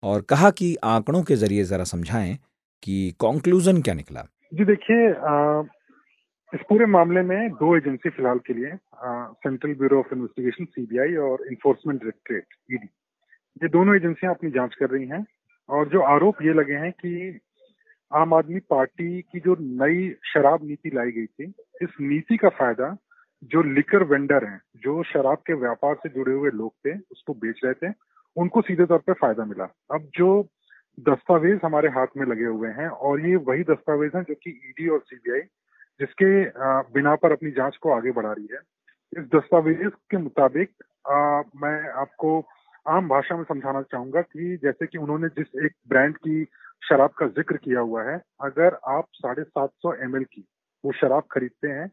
और 0.04 0.22
कहा 0.30 0.50
कि 0.52 0.76
आंकड़ों 0.86 1.22
के 1.24 1.36
ज़रिए 1.36 1.64
जरा 1.64 1.84
समझाएँ 1.86 2.38
कि 2.84 3.12
कॉन्क्लूजन 3.20 3.82
क्या 3.82 3.94
निकला। 3.94 4.26
जी 4.54 4.66
देखिए 4.66 5.08
इस 6.54 6.66
पूरे 6.70 6.86
मामले 6.88 7.22
में 7.24 7.50
दो 7.54 7.76
एजेंसी 7.78 8.10
फ़िलहाल 8.10 8.40
के 8.48 8.54
लिए 8.54 8.76
Central 9.46 9.74
Bureau 9.76 10.00
of 10.00 10.14
Investigation 10.16 10.66
CBI 10.66 11.16
और 11.30 11.48
इन्फोर्समेंट 11.48 12.02
डायरेक्टरेट 12.02 12.46
ईडी 12.72 12.88
ये 13.62 13.70
दोनों 13.70 13.96
एजेंसियाँ 13.96 14.34
अपनी 14.34 14.52
जाँच 14.52 14.76
कर 14.80 14.90
रही 14.90 15.08
हैं। 15.08 15.26
और 15.70 15.88
जो 15.90 16.02
आरोप 16.06 16.42
ये 16.42 16.54
लगे 16.54 16.74
हैं 16.76 16.92
कि 16.94 17.40
आम 18.12 18.34
आदमी 18.34 18.60
पार्टी 18.70 19.22
की 19.22 19.40
जो 19.40 19.56
नई 19.60 20.10
शराब 20.34 20.64
नीति 20.64 20.90
लाई 20.96 21.12
गई 21.12 21.26
थी, 21.26 21.54
इस 21.82 21.90
नीति 22.02 22.38
का 22.38 22.50
फ़ायदा 22.50 22.96
जो 23.44 23.62
लिकर 23.64 24.04
वेंडर 24.04 24.46
हैं, 24.46 24.62
जो 24.78 25.04
शराब 25.04 25.38
के 25.48 25.54
व्यापार 25.56 25.96
से 25.96 26.10
जुड़े 26.10 26.34
हुए 26.34 26.52
लोग 26.52 26.74
थे, 26.86 26.94
उसको 27.12 27.34
बेच 27.36 27.60
रहे 27.66 27.74
थे, 27.74 27.94
उनको 28.36 28.62
सीधे 28.62 28.86
तौर 28.86 29.00
पे 29.00 29.14
फ़ायदा 29.14 29.46
मिला। 29.46 29.68
अब 29.94 30.10
जो 30.16 30.30
दस्तावेज़ 31.00 31.60
हमारे 31.64 31.90
हाथ 31.90 32.08
में 32.18 32.26
लगे 32.26 32.46
हुए 32.46 32.70
हैं, 32.70 32.88
और 32.88 33.28
ये 33.28 33.36
वही 33.50 33.64
दस्तावेज़ 33.64 34.18
हैं 34.18 34.24
जो 34.24 34.36
कि 34.36 34.50
ईडी 34.70 34.88
और 34.88 35.00
सीबीआई 35.08 35.42
जिसके 36.00 36.30
बिना 36.94 37.16
पर 37.16 37.32
अपनी 37.32 37.52
जाँच 37.52 37.78
को 37.82 37.92
आगे 37.92 38.12
बढ़ा 38.12 38.32
रही 38.32 38.48
है। 38.52 38.60
इस 39.14 39.26
दस्तावेज़ 39.36 39.88
के 40.12 40.18
मुताबिक 40.18 40.70
मैं 41.58 41.78
आपको 42.02 42.40
आम 42.86 43.08
भाषा 43.10 43.36
में 43.38 43.44
समझाना 43.44 43.82
चाहूँगा 43.82 44.22
कि 44.22 44.58
जैसे 44.64 44.88
कि 44.88 44.98
उन्होंने 44.98 45.28
जिस 45.38 45.48
एक 45.66 45.72
ब्रांड 45.90 46.18
की 46.18 46.44
शराब 46.82 47.10
का 47.10 47.28
ज़िक्र 47.28 47.58
किया 47.58 47.80
हुआ 47.80 48.04
है, 48.04 48.18
अगर 48.42 48.78
आप 48.88 49.06
साढ़े 49.14 49.44
सात 49.44 49.70
सौ 49.82 49.94
एम 50.04 50.24
की 50.24 50.46
वो 50.84 50.92
शराब 50.92 51.24
खरीदते 51.32 51.68
हैं 51.68 51.88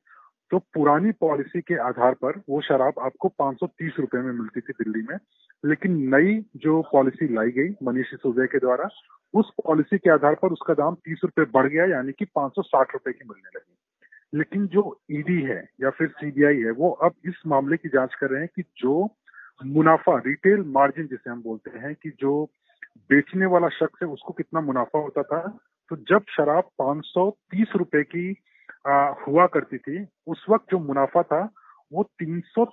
तो 0.51 0.59
पुरानी 0.75 1.11
पॉलिसी 1.21 1.61
के 1.61 1.75
आधार 1.81 2.15
पर 2.15 2.39
वो 2.49 2.61
शराब 2.61 2.99
आपको 3.03 3.29
पाँच 3.39 3.59
सौ 3.61 3.67
तीस 3.69 3.95
रुपए 3.99 4.19
में 4.19 4.33
मिलती 4.33 4.61
थी 4.61 4.73
दिल्ली 4.73 5.03
में। 5.03 5.17
लेकिन 5.65 5.97
नई 6.15 6.35
जो 6.57 6.81
पॉलिसी 6.93 7.29
लाई 7.35 7.51
गई 7.51 7.75
मनीष 7.83 8.11
सिसोदिया 8.11 8.47
के 8.47 8.59
द्वारा, 8.59 8.89
उस 9.35 9.53
पॉलिसी 9.65 9.99
के 9.99 10.11
आधार 10.11 10.35
पर 10.35 10.53
उसका 10.53 10.75
दाम 10.75 10.95
तीस 10.95 11.21
रुपए 11.25 11.45
बढ़ 11.55 11.67
गया, 11.67 11.85
यानी 11.87 12.13
कि 12.13 12.25
पाँच 12.25 12.53
सौ 12.53 12.63
साठ 12.63 12.93
रुपए 12.95 13.13
की 13.13 13.29
मिलने 13.29 13.59
लगी। 13.59 14.39
लेकिन 14.39 14.67
जो 14.67 15.01
ईडी 15.11 15.41
है 15.43 15.63
या 15.83 15.91
फिर 15.91 16.09
सीबीआई 16.11 16.57
है, 16.57 16.71
वो 16.71 16.91
अब 16.91 17.13
इस 17.27 17.43
मामले 17.47 17.77
की 17.77 17.89
जाँच 17.89 18.15
कर 18.15 18.31
रहे 18.31 18.41
हैं 18.41 18.49
कि 18.57 18.63
जो 18.79 19.07
मुनाफा 19.67 20.19
रिटेल 20.27 20.65
मार्जिन 20.67 21.07
जिसे 21.07 21.31
हम 21.31 21.43
बोलते 21.43 21.79
हैं 21.79 21.95
कि 21.95 22.11
जो 22.11 22.51
बेचने 22.99 23.47
वाला 23.47 23.69
शख्स 23.69 24.03
है 24.03 24.09
उसको 24.09 24.33
कितना 24.33 24.61
मुनाफा 24.61 24.99
होता 24.99 25.23
था 25.23 25.59
तो 25.89 25.97
जब 25.97 26.23
शराब 26.31 26.65
पाँच 26.79 27.05
सौ 27.05 27.31
तीस 27.31 27.69
रुपए 27.77 28.03
की 28.03 28.37
आ, 28.87 29.15
हुआ 29.29 29.47
करती 29.47 29.79
थी 29.79 30.07
उस 30.27 30.47
वक्त 30.51 30.65
जो 30.71 30.79
मुनाफा 30.79 31.23
था 31.23 31.51
वो 31.93 32.03
तीन 32.03 32.41
सौ 32.41 32.65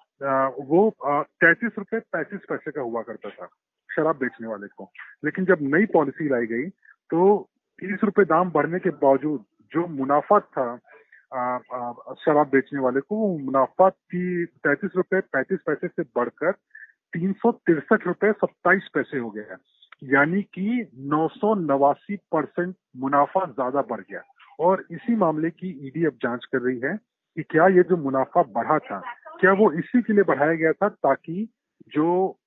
वो 0.64 0.96
तैतीस 1.06 1.72
रुपए 1.78 2.00
पैंतीस 2.00 2.40
पैसे 2.50 2.72
का 2.72 2.82
हुआ 2.82 3.02
करता 3.02 3.30
था 3.30 3.48
शराब 3.96 4.16
बेचने 4.16 4.48
वाले 4.48 4.68
को। 4.68 4.92
लेकिन 5.26 5.46
जब 5.46 5.58
नई 5.62 5.86
पॉलिसी 5.86 6.30
लाई 6.30 6.46
गई 6.46 6.70
तो 7.10 7.50
तीस 7.80 8.00
रुपए 8.04 8.24
दाम 8.24 8.52
बढ़ने 8.52 8.80
के 8.80 8.90
बावजूद 8.90 9.46
जो 9.72 9.88
मुनाफा 9.88 10.40
था 10.40 10.72
आ, 10.72 10.74
आ, 10.74 10.78
शराब 11.32 12.50
बेचने 12.52 12.80
वाले 12.80 13.00
को 13.02 13.38
मुनाफा 13.40 13.90
तैतीस 13.90 14.92
रुपए, 14.96 15.20
पैंतीस 15.22 15.60
पैसे 15.68 15.88
से 15.88 16.04
बढ़कर 16.16 16.52
तीन 17.14 17.34
सौ 17.34 17.52
तिरसठ 17.52 18.08
रुपए 18.08 18.32
सत्ताईस 18.34 18.90
पैसे 18.94 19.18
हो 19.18 19.30
गया 19.32 19.58
यानी 20.10 20.42
कि 20.54 20.90
नौ 21.12 21.28
सौ 21.30 21.54
नवासी 21.56 22.16
परसेंट 22.32 22.76
मुनाफा 22.98 23.46
ज़्यादा 23.48 23.82
बढ़ 23.90 24.02
गया। 24.02 24.22
और 24.60 24.84
इसी 24.92 25.16
मामले 25.16 25.50
की 25.52 25.70
ईडी 25.88 26.06
अब 26.06 26.18
जाँच 26.24 26.46
कर 26.46 26.62
रही 26.62 26.80
है 26.80 26.96
कि 27.38 27.44
क्या 27.44 27.68
ये 27.70 27.84
जो 27.90 27.98
मुनाफा 27.98 28.44
बढ़ा 28.54 28.78
था, 28.80 29.00
क्या 29.40 29.52
वो 29.54 29.72
इसी 29.74 30.02
के 30.02 30.14
लिए 30.14 30.24
बढ़ाया 30.24 30.54
गया 30.54 30.72
था 30.74 30.90
ताकि 30.90 31.48
जो 31.92 32.38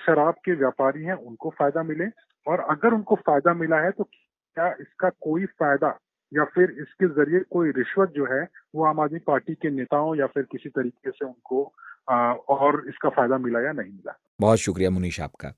शराब 0.00 0.34
के 0.44 0.54
व्यापारी 0.54 1.04
हैं 1.04 1.14
उनको 1.14 1.50
फ़ायदा 1.58 1.82
मिले। 1.82 2.06
और 2.46 2.60
अगर 2.70 2.94
उनको 2.94 3.14
फ़ायदा 3.16 3.54
मिला 3.54 3.80
है 3.80 3.90
तो 3.90 4.04
क्या 4.04 4.68
इसका 4.80 5.08
कोई 5.22 5.44
फ़ायदा 5.58 5.98
या 6.32 6.44
फिर 6.44 6.70
इसके 6.70 7.08
ज़रिए 7.08 7.40
कोई 7.50 7.70
रिश्वत 7.70 8.12
जो 8.16 8.24
है 8.24 8.42
वो 8.74 8.84
आम 8.84 9.00
आदमी 9.00 9.18
पार्टी 9.18 9.54
के 9.54 9.70
नेताओं 9.70 10.14
या 10.16 10.26
फिर 10.26 10.42
किसी 10.42 10.68
तरीके 10.68 11.10
से 11.10 11.24
उनको 11.24 11.72
आ, 12.10 12.32
और 12.32 12.84
इसका 12.88 13.08
फ़ायदा 13.08 13.38
मिला 13.38 13.60
या 13.60 13.72
नहीं 13.72 13.92
मिला। 13.92 14.18
बहुत 14.40 14.58
शुक्रिया 14.58 14.90
मुनीश 14.90 15.20
आपका। 15.20 15.48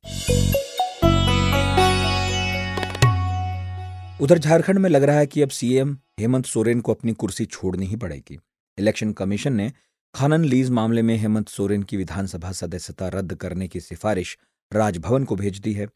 उधर 4.22 4.38
झारखंड 4.38 4.78
में 4.78 4.90
लग 4.90 5.02
रहा 5.02 5.16
है 5.16 5.26
कि 5.26 5.42
अब 5.42 5.48
सीएम 5.48 5.96
हेमंत 6.20 6.46
सोरेन 6.46 6.80
को 6.80 6.94
अपनी 6.94 7.12
कुर्सी 7.12 7.44
छोड़नी 7.46 7.86
ही 7.86 7.96
पड़ेगी। 7.96 8.38
इलेक्शन 8.78 9.12
कमीशन 9.12 9.52
ने 9.52 9.72
खनन 10.14 10.44
लीज 10.44 10.70
मामले 10.70 11.02
में 11.02 11.16
हेमंत 11.16 11.48
सोरेन 11.48 11.82
की 11.82 11.96
विधानसभा 11.96 12.52
सदस्यता 12.52 13.08
रद्द 13.08 13.34
करने 13.34 13.68
की 13.68 13.80
सिफारिश 13.80 14.38
राजभवन 14.72 15.24
को 15.24 15.36
भेज 15.36 15.58
दी 15.58 15.72
है 15.72 15.88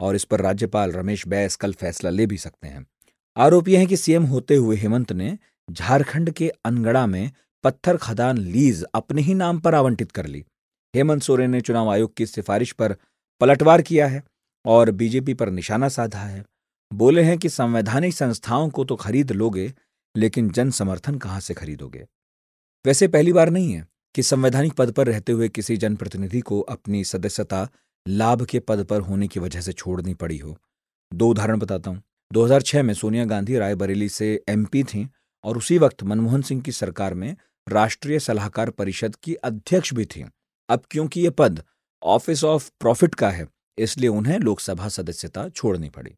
और 0.00 0.14
इस 0.14 0.24
पर 0.24 0.40
राज्यपाल 0.40 0.92
रमेश 0.92 1.28
बैस 1.28 1.56
कल 1.56 1.72
फैसला 1.72 2.10
ले 2.10 2.26
भी 2.26 2.36
सकते 2.36 2.68
हैं। 2.68 2.86
आरोप 3.36 3.68
यह 3.68 3.80
है 3.80 3.86
कि 3.86 3.96
सीएम 3.96 4.22
होते 4.22 4.56
हुए 4.56 4.76
हेमंत 4.76 5.12
ने 5.12 5.38
झारखंड 5.70 6.30
के 6.30 6.48
अनगड़ा 6.64 7.06
में 7.06 7.30
पत्थर 7.64 7.96
खदान 7.96 8.38
लीज 8.38 8.84
अपने 8.94 9.22
ही 9.22 9.34
नाम 9.34 9.60
पर 9.60 9.74
आवंटित 9.74 10.12
कर 10.12 10.26
ली। 10.26 10.44
हेमंत 10.94 11.22
सोरेन 11.22 11.50
ने 11.50 11.60
चुनाव 11.60 11.90
आयोग 11.90 12.14
की 12.14 12.26
सिफारिश 12.26 12.72
पर 12.72 12.96
पलटवार 13.40 13.82
किया 13.82 14.06
है 14.06 14.22
और 14.66 14.90
बीजेपी 14.90 15.34
पर 15.34 15.50
निशाना 15.50 15.88
साधा 15.88 16.18
है। 16.18 16.44
बोले 16.92 17.22
हैं 17.22 17.38
कि 17.38 17.48
संवैधानिक 17.48 18.14
संस्थाओं 18.14 18.68
को 18.70 18.84
तो 18.84 18.96
खरीद 18.96 19.32
लोगे, 19.32 19.72
लेकिन 20.16 20.50
जन 20.50 20.70
समर्थन 20.70 21.14
कहाँ 21.14 21.40
से 21.40 21.54
खरीदोगे? 21.54 22.06
वैसे 22.86 23.08
पहली 23.08 23.32
बार 23.32 23.50
नहीं 23.50 23.72
है 23.72 23.88
कि 24.14 24.22
संवैधानिक 24.22 24.72
पद 24.72 24.92
पर 24.92 25.06
रहते 25.06 25.32
हुए 25.32 25.48
किसी 25.48 25.76
जनप्रतिनिधि 25.76 26.40
को 26.40 26.60
अपनी 26.60 27.04
सदस्यता 27.04 27.68
लाभ 28.08 28.44
के 28.44 28.60
पद 28.60 28.84
पर 28.84 29.00
होने 29.00 29.28
की 29.28 29.40
वजह 29.40 29.60
से 29.60 29.72
छोड़नी 29.72 30.14
पड़ी 30.14 30.38
हो। 30.38 30.58
दो 31.12 31.28
उदाहरण 31.28 31.58
बताता 31.58 31.90
हूँ। 31.90 32.02
2006 32.32 32.82
में 32.82 32.94
सोनिया 32.94 33.24
गांधी 33.24 33.58
रायबरेली 33.58 34.08
से 34.08 34.42
एमपी 34.48 34.84
थीं 34.84 35.06
और 35.44 35.56
उसी 35.56 35.78
वक्त 35.78 36.02
मनमोहन 36.02 36.42
सिंह 36.42 36.62
की 36.62 36.72
सरकार 36.72 37.14
में 37.14 37.36
राष्ट्रीय 37.68 38.18
सलाहकार 38.18 38.70
परिषद 38.70 39.16
की 39.16 39.34
अध्यक्ष 39.34 39.94
भी 39.94 40.04
थीं। 40.04 40.24
अब 40.68 40.82
क्योंकि 40.90 41.20
ये 41.20 41.30
पद 41.30 41.62
ऑफ़िस 42.02 42.44
ऑफ़ 42.44 42.70
प्रॉफिट 42.80 43.14
का 43.14 43.30
है, 43.30 43.46
इसलिए 43.78 44.08
उन्हें 44.08 44.38
लोकसभा 44.38 44.88
सदस्यता 44.88 45.48
छोड़नी 45.48 45.88
पड़ी। 45.88 46.14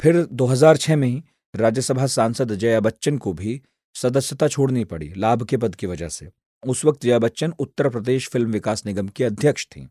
फिर 0.00 0.24
2006 0.24 0.96
में 0.96 1.08
ही 1.08 1.22
राज्यसभा 1.56 2.06
सांसद 2.06 2.54
जया 2.54 2.80
बच्चन 2.80 3.18
को 3.18 3.32
भी 3.32 3.62
सदस्यता 3.94 4.48
छोड़नी 4.48 4.84
पड़ी, 4.84 5.12
लाभ 5.16 5.42
के 5.42 5.56
पद 5.56 5.74
की 5.74 5.86
वजह 5.86 6.08
से। 6.08 6.28
उस 6.66 6.84
वक्त 6.84 7.02
जया 7.02 7.18
बच्चन 7.18 7.54
उत्तर 7.58 7.88
प्रदेश 7.88 8.28
फ़िल्म 8.28 8.50
विकास 8.50 8.86
निगम 8.86 9.08
की 9.08 9.24
अध्यक्ष 9.24 9.66
थीं। 9.66 9.86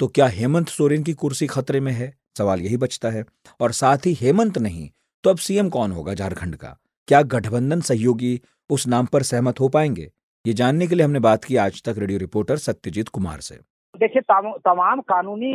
तो 0.00 0.08
क्या 0.08 0.26
हेमंत 0.26 0.68
सोरेन 0.68 1.02
की 1.02 1.12
कुर्सी 1.12 1.46
खतरे 1.46 1.80
में 1.80 1.92
है? 1.92 2.16
सवाल 2.38 2.60
यही 2.60 2.76
बचता 2.76 3.10
है। 3.10 3.24
और 3.60 3.72
साथ 3.72 3.98
ही 4.06 4.14
हेमंत 4.14 4.58
नहीं 4.58 4.90
तो 5.24 5.30
अब 5.30 5.36
सीएम 5.38 5.68
कौन 5.68 5.92
होगा 5.92 6.14
झारखंड 6.14 6.54
का? 6.56 6.76
क्या 7.08 7.20
गठबंधन 7.24 7.80
सहयोगी 7.82 8.40
उस 8.70 8.86
नाम 8.88 9.06
पर 9.06 9.22
सहमत 9.22 9.60
हो 9.60 9.68
पाएँगे? 9.68 10.10
ये 10.44 10.52
जानने 10.52 10.86
के 10.86 10.94
लिए 10.94 11.04
हमने 11.04 11.20
बात 11.20 11.44
की 11.44 11.56
आज 11.58 11.82
तक 11.88 11.98
रेडियो 11.98 12.18
रिपोर्टर 12.18 12.56
सत्यजीत 12.58 13.08
कुमार 13.08 13.40
से। 13.40 13.54
देखिए 13.94 14.22
तमाम 14.60 15.00
कानूनी 15.02 15.52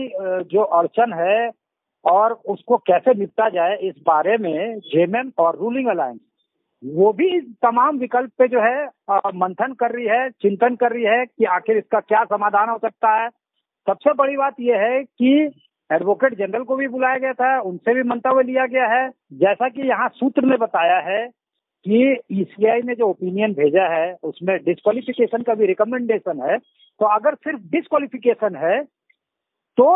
जो 0.51 0.63
अड़चन 0.79 1.13
है 1.15 1.50
और 2.05 2.34
उसको 2.48 2.77
कैसे 2.88 3.13
निपटा 3.13 3.50
जाए 3.50 3.77
इस 3.84 3.95
बारे 4.07 4.38
में 4.38 4.79
जेएमएम 4.79 5.31
और 5.39 5.57
रूलिंग 5.60 5.88
अलायंस, 5.89 6.19
वो 6.84 7.12
भी 7.13 7.39
तमाम 7.63 7.98
विकल्प 8.00 8.31
पे 8.39 8.48
जो 8.48 8.62
है 8.62 8.86
मंथन 9.36 9.74
कर 9.74 9.91
रही 9.91 10.05
है, 10.07 10.29
चिंतन 10.31 10.75
कर 10.75 10.91
रही 10.93 11.03
है 11.05 11.25
कि 11.25 11.45
आखिर 11.51 11.77
इसका 11.77 12.00
क्या 12.01 12.24
समाधान 12.25 12.69
हो 12.69 12.77
सकता 12.77 13.15
है। 13.15 13.29
सबसे 13.88 14.13
बड़ी 14.13 14.38
बात 14.38 14.55
यह 14.60 14.81
है 14.81 15.03
कि 15.03 15.50
एडवोकेट 15.89 16.34
जनरल 16.34 16.63
को 16.63 16.75
भी 16.75 16.88
बुलाया 16.88 17.18
गया 17.18 17.34
था, 17.34 17.60
उनसे 17.62 17.94
भी 17.94 18.04
मंतव्य 18.04 18.44
लिया 18.44 18.65
गया 18.65 18.86
है। 18.89 19.10
जैसा 19.34 19.70
कि 19.70 19.82
यहाँ 19.82 20.08
सूत्र 20.10 20.46
ने 20.46 20.58
बताया 20.58 21.00
है 21.08 21.27
कि 21.86 22.18
ईसीआई 22.32 22.82
ने 22.82 22.96
जो 22.96 23.08
ओपिनियन 23.08 23.54
भेजा 23.54 23.84
है, 23.89 24.13
उसमें 24.24 24.58
डिस्कालिफिकेशन 24.65 25.42
का 25.42 25.54
भी 25.54 25.65
रिकमेंडेशन 25.65 26.42
है। 26.42 26.58
तो 26.58 27.06
अगर 27.08 27.36
सिर्फ़ 27.36 27.62
डिस्कालिफिकेशन 27.72 28.56
है 28.56 28.82
तो 29.77 29.88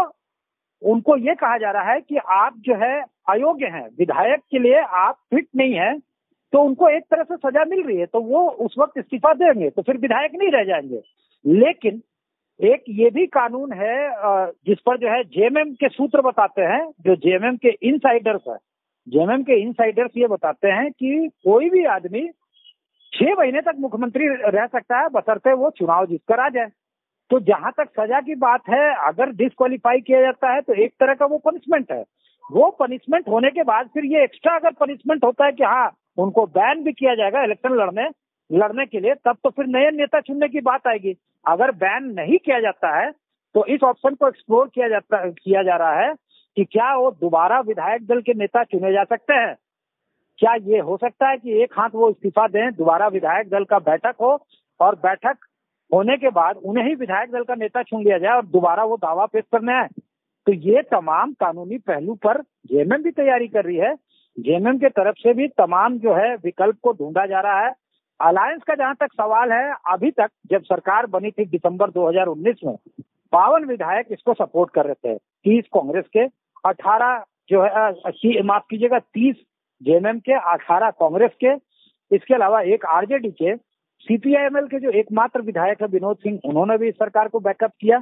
उनको 0.82 1.16
ये 1.18 1.34
कहा 1.36 1.58
जा 1.58 1.72
रहा 1.72 1.92
है 1.92 2.00
कि 2.02 2.18
आप 2.18 2.54
जो 2.58 2.76
है 2.76 3.02
अयोग्य 3.30 3.66
हैं, 3.66 3.88
विधायक 4.00 4.40
के 4.52 4.60
लिए 4.60 4.80
आप 4.98 5.18
फिट 5.32 5.48
नहीं 5.56 5.74
है 5.74 5.98
तो 6.54 6.62
उनको 6.64 6.88
एक 6.90 7.04
तरह 7.04 7.24
से 7.24 7.36
सजा 7.38 7.64
मिल 7.66 7.84
रही 7.84 7.98
है 7.98 8.06
तो 8.06 8.22
वो 8.22 8.50
उस 8.66 8.76
वक्त 8.80 8.98
इस्तीफा 8.98 9.34
देंगे 9.34 9.70
तो 9.70 9.82
फिर 9.82 9.98
विधायक 9.98 10.36
नहीं 10.36 10.52
रह 10.52 10.64
जाएँगे। 10.64 11.02
लेकिन 11.46 12.02
एक 12.60 12.84
ये 12.90 13.10
भी 13.10 13.26
कानून 13.28 13.74
है 13.74 13.98
जिस 14.68 14.80
पर 14.86 14.98
जो 14.98 15.10
है 15.10 15.24
जेएमएम 15.26 15.74
के 15.74 15.90
सूत्र 15.90 16.22
बताते 16.22 16.62
हैं, 16.62 16.90
जो 17.02 17.16
जेएमएम 17.16 17.58
के 17.58 17.70
इनसाइडर्स 17.84 18.42
है। 18.48 18.56
जेएमएम 19.08 19.44
के 19.44 19.60
इनसाइडर्स 19.62 20.12
ये 20.18 20.28
बताते 20.28 20.68
हैं 20.70 20.92
कि 20.92 21.30
कोई 21.46 21.70
भी 21.70 21.84
आदमी 21.88 22.28
छह 23.14 23.34
महीने 23.40 23.62
तक 23.62 23.76
मुख्यमंत्री 23.80 24.28
रह 24.28 24.66
सकता 24.68 25.00
है, 25.00 25.08
बसरते 25.10 25.54
वो 25.54 25.70
चुनाव 25.78 26.06
जीतकर 26.06 26.40
आ 26.40 26.50
जाए। 26.50 26.70
तो 27.32 27.40
जहाँ 27.42 27.72
तक 27.78 27.90
सजा 27.92 28.20
की 28.22 28.36
बात 28.38 28.70
है, 28.70 28.94
अगर 29.08 29.32
डिस्कालीफाई 29.34 30.00
किया 30.02 30.22
जाता 30.22 30.54
है 30.54 30.62
तो 30.62 30.74
एक 30.76 30.94
तरह 31.00 31.14
का 31.14 31.26
वो 31.26 31.38
पनिशमेंट 31.40 31.92
है। 31.92 32.04
वो 32.46 32.70
पनिशमेंट 32.80 33.28
होने 33.30 33.50
के 33.52 33.64
बाद 33.64 33.90
फिर 33.94 34.06
ये 34.06 34.24
एक्स्ट्रा 34.24 34.56
अगर 34.56 34.72
पनिशमेंट 34.80 35.24
होता 35.24 35.46
है 35.46 35.52
कि 35.52 35.64
हाँ 35.64 35.90
उनको 36.18 36.46
बैन 36.50 36.84
भी 36.84 36.92
किया 36.94 37.16
जाएगा 37.16 37.44
इलेक्शन 37.44 37.76
लड़ने 37.76 38.10
लड़ने 38.50 38.86
के 38.86 39.00
लिए, 39.00 39.14
तब 39.16 39.38
तो 39.44 39.50
फिर 39.50 39.66
नए 39.68 39.90
नेता 39.92 40.20
चुनने 40.22 40.48
की 40.48 40.60
बात 40.62 40.88
आएगी। 40.88 41.14
अगर 41.46 41.72
बैन 41.78 42.12
नहीं 42.14 42.38
किया 42.38 42.60
जाता 42.60 42.96
है 42.98 43.12
तो 43.56 43.66
इस 43.66 43.84
ऑप्शन 43.84 44.16
को 44.16 44.28
एक्सप्लोर 44.28 44.68
किया 44.68 44.88
जाता, 44.88 45.26
किया 45.26 45.64
जा 45.64 45.76
रहा 45.76 46.00
है 46.00 46.14
कि 46.58 46.66
क्या 46.66 46.94
वो 46.96 47.12
दोबारा 47.12 47.60
विधायक 47.62 48.06
दल 48.08 48.22
के 48.22 48.34
नेता 48.34 48.64
चुने 48.64 48.92
जा 48.94 49.04
सकते 49.06 49.34
हैं। 49.34 49.56
क्या 50.40 50.54
ये 50.66 50.80
हो 50.80 50.98
सकता 50.98 51.30
है 51.30 51.38
कि 51.38 51.62
एक 51.64 51.74
हाथ 51.74 51.90
वो 51.94 52.10
इस्तीफा 52.10 52.48
दें, 52.48 52.72
दोबारा 52.72 53.08
विधायक 53.08 53.50
दल 53.50 53.64
का 53.64 53.80
बैठक 53.80 54.16
हो 54.22 54.38
और 54.80 54.96
बैठक 54.98 55.38
होने 55.92 56.18
के 56.18 56.30
बाद 56.30 56.58
उन्हें 56.64 56.86
ही 56.86 56.94
विधायक 56.96 57.32
दल 57.32 57.44
का 57.44 57.56
नेता 57.56 57.84
चुन 57.84 58.04
लिया 58.04 58.18
जाए 58.18 58.36
और 58.36 58.46
दोबारा 58.48 58.84
वो 58.84 58.98
दावा 58.98 59.26
पेश 59.26 59.44
करने 59.52 59.74
आए। 59.74 59.88
तो 60.48 60.54
ये 60.54 60.82
तमाम 60.92 61.34
कानूनी 61.34 61.78
पहलू 61.80 62.14
पर 62.16 62.42
जेएमएम 62.68 63.04
भी 63.04 63.12
तैयारी 63.12 63.48
कर 63.48 63.66
रही 63.66 63.78
है। 63.78 63.94
जेएमएम 64.38 64.78
के 64.78 64.90
तरफ़ 64.92 65.16
से 65.18 65.34
भी 65.34 65.48
तमाम 65.58 65.98
जो 66.00 66.14
है 66.16 66.34
विकल्प 66.36 66.78
को 66.84 66.92
ढूंढा 66.94 67.26
जा 67.26 67.40
रहा 67.40 67.60
है। 67.60 67.72
अलायंस 68.20 68.62
का 68.68 68.76
जहाँ 68.76 68.96
तक 68.96 69.14
सवाल 69.14 69.52
है, 69.52 69.74
अभी 69.88 70.12
तक 70.12 70.30
जब 70.52 70.64
सरकार 70.64 71.06
बनी 71.08 71.32
थी 71.32 71.46
दिसंबर 71.46 71.90
2019 71.90 72.64
में, 72.66 72.76
बावन 73.34 73.66
विधायक 73.66 74.08
इसको 74.12 74.34
सपोर्ट 74.34 74.74
कर 74.74 74.86
रहे 74.86 74.94
थे, 74.96 75.18
तीस 75.18 75.66
कांग्रेस 75.74 76.06
के, 76.14 76.26
अठारह 76.66 77.24
जो 77.50 77.62
है 77.64 78.42
माफ़ 78.44 78.64
कीजिएगा, 78.70 79.00
तीस 79.00 79.36
जेएमएम 79.82 80.20
के, 80.20 80.34
अठारह 80.34 80.90
कांग्रेस 80.90 81.32
के, 81.44 81.54
इसके 82.12 82.34
अलावा 82.34 82.62
एक 82.74 82.86
आरजेडी 82.86 83.32
के 83.32 83.56
सीपीआईएमएल 84.08 84.68
के 84.68 84.80
जो 84.80 84.90
एकमात्र 84.90 85.42
विधायक 85.42 85.82
है 85.82 85.88
विनोद 85.88 86.18
सिंह, 86.18 86.40
उन्होंने 86.46 86.78
भी 86.78 86.88
इस 86.88 86.96
सरकार 86.96 87.28
को 87.28 87.40
बैकअप 87.40 87.72
किया। 87.82 88.02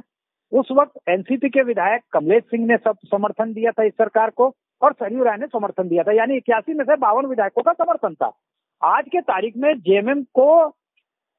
उस 0.52 0.68
वक्त 0.72 1.08
एनसीपी 1.08 1.48
के 1.48 1.62
विधायक 1.62 2.02
कमलेश 2.12 2.42
सिंह 2.42 2.66
ने 2.66 2.76
सब 2.76 2.96
समर्थन 3.04 3.52
दिया 3.52 3.70
था 3.70 3.82
इस 3.82 3.92
सरकार 3.92 4.30
को, 4.30 4.54
और 4.82 4.92
सरयू 4.92 5.24
राय 5.24 5.36
ने 5.36 5.46
समर्थन 5.46 5.88
दिया 5.88 6.02
था। 6.02 6.12
यानी 6.12 6.36
इक्यासी 6.36 6.74
में 6.74 6.84
से 6.84 6.96
बावन 6.96 7.26
विधायकों 7.26 7.62
का 7.62 7.72
समर्थन 7.72 8.14
था। 8.14 8.32
आज 8.82 9.04
के 9.08 9.20
तारीख 9.22 9.56
में 9.56 9.72
जेएमएम 9.78 10.22
को 10.34 10.50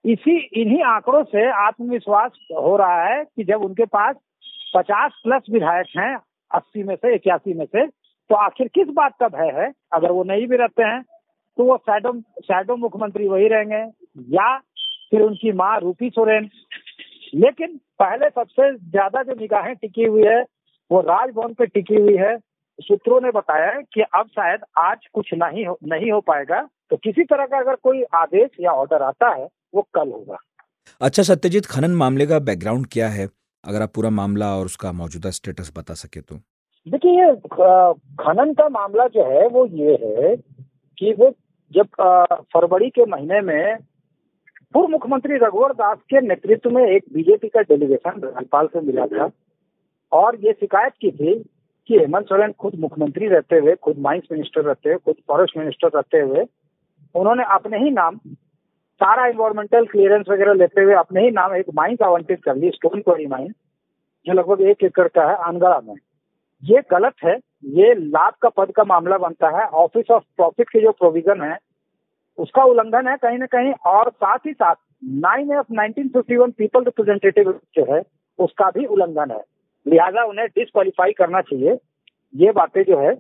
इसी, 0.06 0.38
इन्हीं 0.62 0.82
आंकड़ों 0.86 1.24
से 1.26 1.50
आत्मविश्वास 1.58 2.32
हो 2.54 2.76
रहा 2.78 3.04
है 3.04 3.24
कि 3.26 3.44
जब 3.44 3.62
उनके 3.64 3.86
पास 3.88 4.16
पचास 4.76 5.20
प्लस 5.24 5.44
विधायक 5.52 5.88
हैं, 5.98 6.16
अस्सी 6.52 6.84
में 6.84 6.96
से, 6.96 7.14
इक्यासी 7.16 7.54
में 7.54 7.66
से 7.66 7.86
तो 7.88 8.36
आखिर 8.36 8.68
किस 8.68 8.88
बात 8.90 9.14
का 9.20 9.28
भय 9.30 9.52
है? 9.56 9.72
अगर 9.94 10.12
वो 10.12 10.24
नहीं 10.24 10.48
भी 10.48 10.58
रहते 10.58 10.84
हैं 10.84 11.02
तो 11.58 11.64
वो 11.66 11.78
शैडो 11.80 12.12
शैडो 12.42 12.76
मुख्यमंत्री 12.78 13.28
वही 13.28 13.48
रहेंगे, 13.48 13.84
या 14.36 14.58
फिर 15.12 15.22
उनकी 15.22 15.52
माँ 15.54 15.80
रूपी 15.80 16.10
सोरेन। 16.10 16.50
लेकिन 17.36 17.76
पहले 18.00 18.30
सबसे 18.30 18.72
ज़्यादा 18.74 19.24
जो 19.24 19.36
निगाहें 19.36 19.76
टिकी 19.76 20.04
हुई 20.04 20.24
है, 20.24 20.42
वो 20.92 21.02
राजभवन 21.02 21.54
पे 21.54 21.66
टिकी 21.68 21.96
हुई 21.96 22.16
है। 22.18 22.38
सूत्रों 22.80 23.20
ने 23.22 23.32
बताया 23.32 23.72
कि 23.94 24.02
अब 24.02 24.28
शायद 24.30 24.62
आज 24.80 25.08
कुछ 25.14 25.34
नहीं 25.36 25.66
हो 25.66 25.78
नहीं 25.86 26.12
हो 26.12 26.20
पाएगा। 26.22 26.62
तो 26.92 26.98
किसी 26.98 27.24
तरह 27.24 27.46
का 27.46 27.58
अगर 27.60 27.76
कोई 27.84 28.04
आदेश 28.16 28.50
या 28.60 28.72
ऑर्डर 28.74 29.02
आता 29.04 29.30
है 29.34 29.48
वो 29.76 29.82
कल 29.94 30.12
होगा। 30.12 30.38
अच्छा 31.02 31.24
सत्यजीत 31.24 31.66
खनन 31.66 31.92
मामले 31.96 32.26
का 32.28 32.40
बैकग्राउंड 32.42 32.88
क्या 32.92 33.08
है? 33.10 33.28
अगर 33.64 33.82
आप 33.82 33.92
पूरा 33.96 34.10
मामला 34.10 34.56
और 34.58 34.66
उसका 34.66 34.92
मौजूदा 34.94 35.30
स्टेटस 35.32 35.72
बता 35.78 35.94
सके 35.96 36.22
तो। 36.22 36.36
देखिए 36.88 37.12
ये 37.14 37.34
खनन 38.20 38.54
का 38.54 38.68
मामला 38.70 39.08
जो 39.08 39.24
है 39.32 39.48
वो 39.48 39.66
ये 39.68 39.98
है 40.04 40.36
कि 40.98 41.14
वो 41.20 41.30
जब 41.72 41.88
फरवरी 42.54 42.90
के 42.90 43.06
महीने 43.06 43.42
में 43.42 43.78
पूर्व 44.74 44.88
मुख्यमंत्री 44.88 45.38
रघुवर 45.38 45.74
दास 45.74 45.98
के 46.10 46.22
नेतृत्व 46.22 46.70
में 46.70 46.84
एक 46.86 47.04
बीजेपी 47.14 47.48
का 47.48 47.62
डेलीगेशन 47.70 48.20
राज्यपाल 48.24 48.68
से 48.68 48.82
मिला 48.82 49.06
था 49.08 49.30
और 50.12 50.36
ये 50.46 50.52
शिकायत 50.54 50.94
की 51.02 51.12
थी 51.12 51.34
कि 51.90 51.98
हेमंत 51.98 52.26
सोरेन 52.26 52.52
खुद 52.60 52.76
मुख्यमंत्री 52.80 53.28
रहते 53.28 53.60
हुए 53.60 53.76
खुद 53.84 54.00
माइंस 54.00 54.28
मिनिस्टर 54.32 54.62
रहते 54.62 54.90
हुए 54.90 54.98
खुद 55.06 55.16
फॉरेस्ट 55.28 55.58
मिनिस्टर 55.58 55.90
रहते 55.96 56.20
हुए 56.20 56.44
उन्होंने 57.16 57.44
अपने 57.52 57.78
ही 57.78 57.90
नाम 57.92 58.18
सारा 59.02 59.26
इन्वायरमेंटल 59.26 59.86
क्लियरेंस 59.86 60.26
वगैरह 60.30 60.54
लेते 60.54 60.82
हुए 60.82 60.94
अपने 60.94 61.22
ही 61.22 61.32
नाम 61.32 61.56
एक 61.56 61.66
माइंस 61.76 62.02
आवंटित 62.02 62.44
कर 62.44 62.56
ली 62.56 62.70
स्टोन 62.70 63.02
क्वारी 63.02 63.26
माइन 63.28 63.54
जो 64.26 64.34
लगभग 64.34 64.62
एक 64.62 64.84
एकड़ 64.84 65.08
का 65.08 65.30
है 65.30 65.36
अनगढ़ा 65.48 65.80
में। 65.80 65.96
ये 66.64 66.82
गलत 66.92 67.14
है, 67.24 67.36
ये 67.66 67.94
लाभ 67.96 68.34
का 68.42 68.50
पद 68.50 68.72
का 68.72 68.84
मामला 68.84 69.18
बनता 69.18 69.50
है। 69.58 69.66
ऑफ़िस 69.66 70.12
ऑफ़ 70.12 70.24
प्रॉफिट 70.38 70.70
के 70.70 70.80
जो 70.80 70.92
प्रोविज़न 70.92 71.42
है, 71.42 71.58
उसका 72.38 72.64
उल्लंघन 72.64 73.08
है 73.08 73.16
कहीं 73.18 73.38
ना 73.38 73.46
कहीं, 73.46 73.74
और 73.86 74.10
साथ 74.10 74.38
ही 74.46 74.54
साथ 74.54 74.76
nine 75.04 75.52
F 75.52 75.72
nineteen 75.72 76.08
fifty 76.08 76.38
one 76.38 76.52
people 76.52 76.84
representative 76.84 77.52
जो 77.76 77.86
है, 77.94 78.02
उसका 78.40 78.70
भी 78.70 78.86
उल्लंघन 78.86 79.32
है। 79.32 79.44
लिहाजा 79.86 80.24
उन्हें 80.24 80.48
डिस्कालीफाई 80.48 81.12
करना 81.12 81.42
चाहिए। 81.42 81.78
ये 82.34 82.52
बातें 82.52 82.84
जो 82.84 82.98
है 83.00 83.14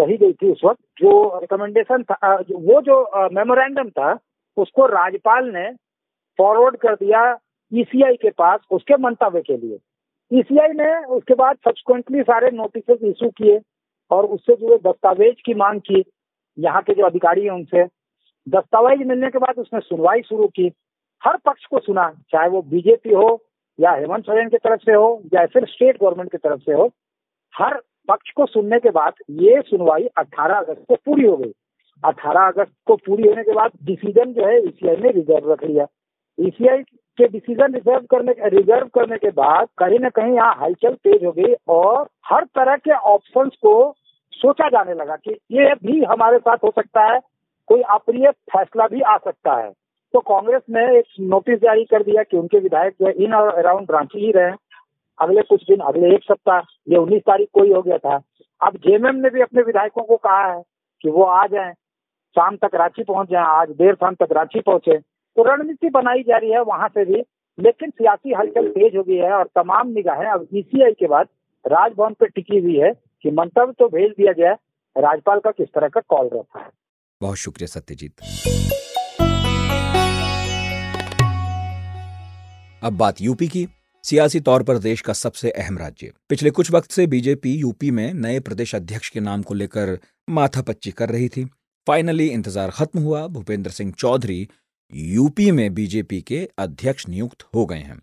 कही 0.00 0.16
गई 0.16 0.32
थी 0.32 0.50
उस 0.52 0.60
वक्त, 0.64 0.80
जो 0.98 1.38
रिकमेंडेशन 1.40 2.02
था 2.02 2.34
वो 2.34 2.80
जो 2.82 3.28
मेमोरेंडम 3.32 3.88
था, 3.90 4.18
उसको 4.56 4.86
राज्यपाल 4.88 5.50
ने 5.54 5.70
फॉरवर्ड 6.38 6.76
कर 6.78 6.94
दिया 6.96 7.22
ईसीआई 7.72 8.16
के 8.16 8.30
पास 8.32 8.60
उसके 8.70 8.96
मंतव्य 8.98 9.40
के 9.42 9.56
लिए। 9.56 9.78
ईसीआई 10.30 10.72
ने 10.74 10.94
उसके 11.06 11.34
बाद 11.34 11.56
सब्सिक्वेंटली 11.64 12.22
सारे 12.22 12.50
नोटिस 12.50 12.90
इशू 13.02 13.28
किए 13.30 13.60
और 14.10 14.26
उससे 14.26 14.54
जुड़े 14.56 14.76
दस्तावेज़ 14.84 15.42
की 15.46 15.54
मांग 15.54 15.80
की। 15.80 16.02
यहाँ 16.58 16.82
के 16.82 16.94
जो 16.94 17.04
अधिकारी 17.06 17.44
हैं 17.44 17.50
उनसे 17.50 17.84
दस्तावेज़ 18.46 19.02
मिलने 19.04 19.30
के 19.30 19.38
बाद 19.38 19.58
उसने 19.58 19.80
सुनवाई 19.80 20.22
शुरू 20.22 20.46
की। 20.46 20.70
हर 21.22 21.36
पक्ष 21.44 21.64
को 21.66 21.78
सुना, 21.80 22.08
चाहे 22.30 22.48
वो 22.48 22.62
बीजेपी 22.64 23.12
हो 23.12 23.28
या 23.78 23.92
हेमंत 23.92 24.24
सोरेन 24.24 24.48
की 24.48 24.58
तरफ़ 24.58 24.80
से 24.80 24.92
हो 24.92 25.22
या 25.34 25.44
फिर 25.46 25.64
स्टेट 25.66 26.00
गवर्नमेंट 26.00 26.30
की 26.32 26.38
तरफ़ 26.38 26.60
से 26.60 26.72
हो, 26.72 26.90
हर 27.54 27.80
पक्ष 28.10 28.30
को 28.36 28.46
सुनने 28.46 28.78
के 28.78 28.90
बाद 28.90 29.12
ये 29.40 29.60
सुनवाई 29.62 30.06
18 30.18 30.58
अगस्त 30.58 30.84
को 30.88 30.94
पूरी 30.96 31.26
हो 31.26 31.36
गई। 31.36 31.52
18 32.04 32.46
अगस्त 32.48 32.72
को 32.86 32.96
पूरी 32.96 33.28
होने 33.28 33.42
के 33.42 33.52
बाद 33.52 33.70
डिसीज़न 33.84 34.32
जो 34.32 34.46
है 34.46 34.58
ईसीआई 34.58 34.96
ने 34.96 35.10
रिज़र्व 35.10 35.52
रख 35.52 35.64
लिया। 35.64 35.86
ईसीआई 36.38 36.82
के 37.18 37.26
डिसीज़न 37.28 37.74
रिज़र्व 37.74 38.06
करने 38.10 38.34
रिज़र्व 38.48 38.88
करने 38.94 39.16
के 39.18 39.30
बाद 39.30 39.68
कहीं 39.78 39.98
ना 39.98 40.08
कहीं 40.08 40.34
यहाँ 40.34 40.54
हलचल 40.60 40.94
तेज 40.94 41.24
हो 41.24 41.32
गई 41.32 41.54
और 41.68 42.08
हर 42.26 42.44
तरह 42.44 42.76
के 42.76 42.90
ऑप्शन 42.90 43.48
को 43.62 43.74
सोचा 44.32 44.68
जाने 44.68 44.94
लगा 44.94 45.16
कि 45.16 45.32
ये 45.52 45.74
भी 45.74 46.02
हमारे 46.04 46.38
साथ 46.38 46.56
हो 46.64 46.70
सकता 46.70 47.02
है, 47.02 47.20
कोई 47.68 47.82
अप्रिय 47.90 48.30
फैसला 48.30 48.86
भी 48.86 49.00
आ 49.00 49.16
सकता 49.16 49.54
है। 49.54 49.70
तो 50.14 50.20
कांग्रेस 50.20 50.62
ने 50.70 50.84
एक 50.98 51.04
नोटिस 51.20 51.58
जारी 51.58 51.84
कर 51.84 52.02
दिया 52.02 52.22
कि 52.22 52.36
उनके 52.36 52.58
विधायक 52.58 52.94
जो 53.02 53.10
इन 53.24 53.34
और 53.34 53.54
अराउंड 53.54 53.90
रांची 53.90 54.24
ही 54.26 54.30
रहे। 54.32 54.52
अगले 55.20 55.42
कुछ 55.42 55.62
दिन, 55.62 55.80
अगले 55.80 56.14
एक 56.14 56.22
सप्ताह, 56.24 56.60
ये 56.88 56.96
उन्नीस 56.96 57.22
तारीख 57.22 57.48
को 57.54 57.62
ही 57.62 57.72
हो 57.72 57.82
गया 57.82 57.98
था। 57.98 58.16
अब 58.60 58.76
जेएमएम 58.76 59.16
ने 59.16 59.30
भी 59.30 59.40
अपने 59.40 59.62
विधायकों 59.62 60.02
को 60.02 60.16
कहा 60.16 60.52
है 60.52 60.62
कि 61.04 61.10
वो 61.10 61.24
आ 61.24 61.46
जाए, 61.46 61.72
शाम 62.36 62.56
तक 62.56 62.74
रांची 62.74 63.02
पहुँच 63.02 63.28
जाए, 63.30 63.44
आज 63.50 63.70
देर 63.70 63.94
शाम 63.94 64.14
तक 64.14 64.32
रांची 64.32 64.60
पहुँचे। 64.60 64.96
तो 64.98 65.42
रणनीति 65.44 65.88
बनाई 65.90 66.22
जा 66.22 66.36
रही 66.36 66.50
है 66.50 66.62
वहाँ 66.62 66.88
से 66.88 67.04
भी, 67.04 67.20
लेकिन 67.58 67.90
सियासी 67.90 68.32
हलचल 68.32 68.68
तेज 68.68 68.96
हो 68.96 69.02
गई 69.02 69.16
है 69.16 69.32
और 69.32 69.48
तमाम 69.54 69.88
निगाहें 69.88 70.26
अब 70.26 70.46
ईसीआई 70.54 70.92
के 70.92 71.06
बाद 71.06 71.28
राजभवन 71.64 72.12
पे 72.12 72.26
टिकी 72.26 72.58
हुई 72.58 72.76
है 72.76 72.92
कि 72.92 73.30
मंतव्य 73.30 73.72
तो 73.78 73.88
भेज 73.88 74.10
दिया 74.10 74.32
गया, 74.32 74.52
राज्यपाल 74.96 75.38
का 75.38 75.50
किस 75.50 75.68
तरह 75.74 75.88
का 75.88 76.00
कॉल 76.08 76.28
रहता 76.28 76.60
है। 76.60 76.68
बहुत 77.20 77.36
शुक्रिया 77.36 77.66
सत्यजीत। 77.66 78.20
अब 82.82 82.96
बात 82.98 83.20
यूपी 83.20 83.48
की। 83.48 83.66
सियासी 84.04 84.40
तौर 84.40 84.62
पर 84.62 84.78
देश 84.78 85.00
का 85.00 85.12
सबसे 85.12 85.50
अहम 85.50 85.78
राज्य। 85.78 86.12
पिछले 86.28 86.50
कुछ 86.50 86.70
वक्त 86.70 86.90
से 86.90 87.06
बीजेपी 87.06 87.54
यूपी 87.54 87.90
में 87.90 88.12
नए 88.14 88.38
प्रदेश 88.40 88.74
अध्यक्ष 88.74 89.08
के 89.08 89.20
नाम 89.20 89.42
को 89.42 89.54
लेकर 89.54 89.98
माथापच्ची 90.28 90.90
कर 90.90 91.08
रही 91.08 91.28
थी। 91.28 91.44
फाइनली 91.86 92.26
इंतज़ार 92.26 92.70
खत्म 92.70 93.00
हुआ। 93.00 93.26
भूपेंद्र 93.26 93.70
सिंह 93.70 93.92
चौधरी 93.92 94.48
यूपी 94.92 95.50
में 95.50 95.74
बीजेपी 95.74 96.20
के 96.22 96.48
अध्यक्ष 96.58 97.08
नियुक्त 97.08 97.46
हो 97.54 97.64
गए 97.66 97.78
हैं। 97.78 97.98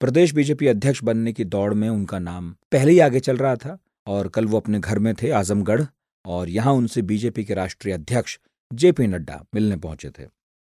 प्रदेश 0.00 0.32
बीजेपी 0.34 0.66
अध्यक्ष 0.66 1.02
बनने 1.04 1.32
की 1.32 1.44
दौड़ 1.46 1.72
में 1.74 1.88
उनका 1.88 2.18
नाम 2.18 2.50
पहले 2.72 2.92
ही 2.92 2.98
आगे 2.98 3.20
चल 3.20 3.36
रहा 3.36 3.56
था 3.56 3.76
और 4.06 4.28
कल 4.28 4.46
वो 4.46 4.56
अपने 4.56 4.78
घर 4.78 4.98
में 4.98 5.14
थे, 5.14 5.30
आजमगढ़, 5.30 5.82
और 6.24 6.48
यहाँ 6.48 6.72
उनसे 6.72 7.02
बीजेपी 7.02 7.44
के 7.44 7.54
राष्ट्रीय 7.54 7.94
अध्यक्ष 7.94 8.38
जेपी 8.70 9.06
नड्डा 9.06 9.44
मिलने 9.54 9.76
पहुँचे 9.76 10.10
थे। 10.10 10.26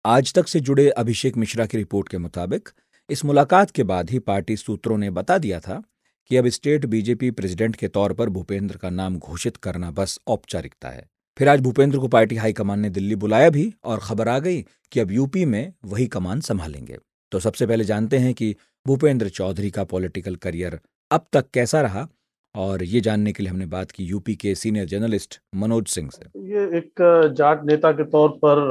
आज 0.04 0.32
तक 0.34 0.48
से 0.48 0.60
जुड़े 0.60 0.88
अभिषेक 0.90 1.36
मिश्रा 1.36 1.66
की 1.66 1.78
रिपोर्ट 1.78 2.08
के 2.08 2.18
मुताबिक 2.18 2.68
इस 3.10 3.24
मुलाकात 3.24 3.70
के 3.70 3.82
बाद 3.82 4.10
ही 4.10 4.18
पार्टी 4.18 4.56
सूत्रों 4.56 4.96
ने 4.98 5.08
बता 5.10 5.36
दिया 5.38 5.58
था 5.60 5.82
कि 6.30 6.36
अब 6.36 6.46
स्टेट 6.46 6.84
बीजेपी 6.86 7.30
प्रेसिडेंट 7.30 7.76
के 7.76 7.88
तौर 7.88 8.12
पर 8.12 8.28
भूपेंद्र 8.28 8.76
का 8.76 8.90
नाम 8.90 9.16
घोषित 9.18 9.56
करना 9.56 9.90
बस 9.90 10.18
औपचारिकता 10.28 10.88
है। 10.88 11.08
फिर 11.38 11.48
आज 11.48 11.60
भूपेंद्र 11.60 11.98
को 11.98 12.08
पार्टी 12.08 12.36
हाईकमान 12.36 12.80
ने 12.80 12.90
दिल्ली 12.90 13.16
बुलाया 13.16 13.50
भी 13.50 13.72
और 13.84 14.00
खबर 14.02 14.28
आ 14.28 14.38
गई 14.38 14.60
कि 14.92 15.00
अब 15.00 15.12
यूपी 15.12 15.44
में 15.44 15.72
वही 15.84 16.06
कमान 16.06 16.40
संभालेंगे। 16.40 16.98
तो 17.32 17.38
सबसे 17.38 17.66
पहले 17.66 17.84
जानते 17.84 18.18
हैं 18.18 18.34
कि 18.34 18.54
भूपेंद्र 18.86 19.28
चौधरी 19.30 19.70
का 19.70 19.84
पॉलिटिकल 19.86 20.36
करियर 20.36 20.80
अब 21.10 21.26
तक 21.32 21.50
कैसा 21.54 21.80
रहा 21.80 22.08
और 22.54 22.82
ये 22.84 23.00
जानने 23.00 23.32
के 23.32 23.42
लिए 23.42 23.50
हमने 23.50 23.66
बात 23.68 23.90
की 23.90 24.04
यूपी 24.04 24.34
के 24.34 24.54
सीनियर 24.54 24.86
जर्नलिस्ट 24.86 25.40
मनोज 25.56 25.86
सिंह 25.88 26.10
से। 26.10 26.24
ये 26.46 26.78
एक 26.78 27.34
जाट 27.38 27.64
नेता 27.64 27.92
के 27.92 28.04
तौर 28.04 28.38
पर 28.44 28.66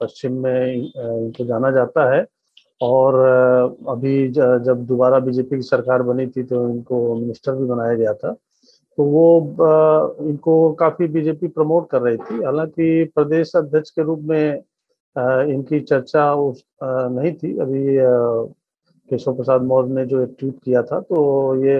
पश्चिम 0.00 0.42
में 0.42 0.74
इनको 0.74 1.44
जाना 1.44 1.70
जाता 1.70 2.14
है। 2.14 2.26
और 2.80 3.14
अभी 3.88 4.28
जब 4.30 4.84
दोबारा 4.88 5.18
बीजेपी 5.20 5.56
की 5.56 5.62
सरकार 5.62 6.02
बनी 6.02 6.26
थी 6.26 6.42
तो 6.42 6.68
इनको 6.68 7.14
मिनिस्टर 7.14 7.54
भी 7.54 7.64
बनाया 7.66 7.94
गया 7.94 8.14
था 8.14 8.32
तो 8.98 9.04
वो 9.04 9.24
इनको 10.20 10.72
काफ़ी 10.74 11.06
बीजेपी 11.08 11.48
प्रमोट 11.48 11.88
कर 11.90 12.02
रही 12.02 12.16
थी। 12.16 12.42
हालाँकि 12.44 13.04
प्रदेश 13.14 13.52
अध्यक्ष 13.56 13.90
के 13.90 14.02
रूप 14.02 14.20
में 14.24 14.62
इनकी 15.52 15.80
चर्चा 15.80 16.32
उस 16.34 16.64
नहीं 16.82 17.32
थी। 17.34 17.56
अभी 17.58 17.96
केशव 19.08 19.34
प्रसाद 19.36 19.62
मौर्य 19.62 19.92
ने 19.94 20.04
जो 20.06 20.20
एक 20.22 20.34
ट्वीट 20.38 20.58
किया 20.64 20.82
था 20.82 21.00
तो 21.00 21.54
ये 21.64 21.78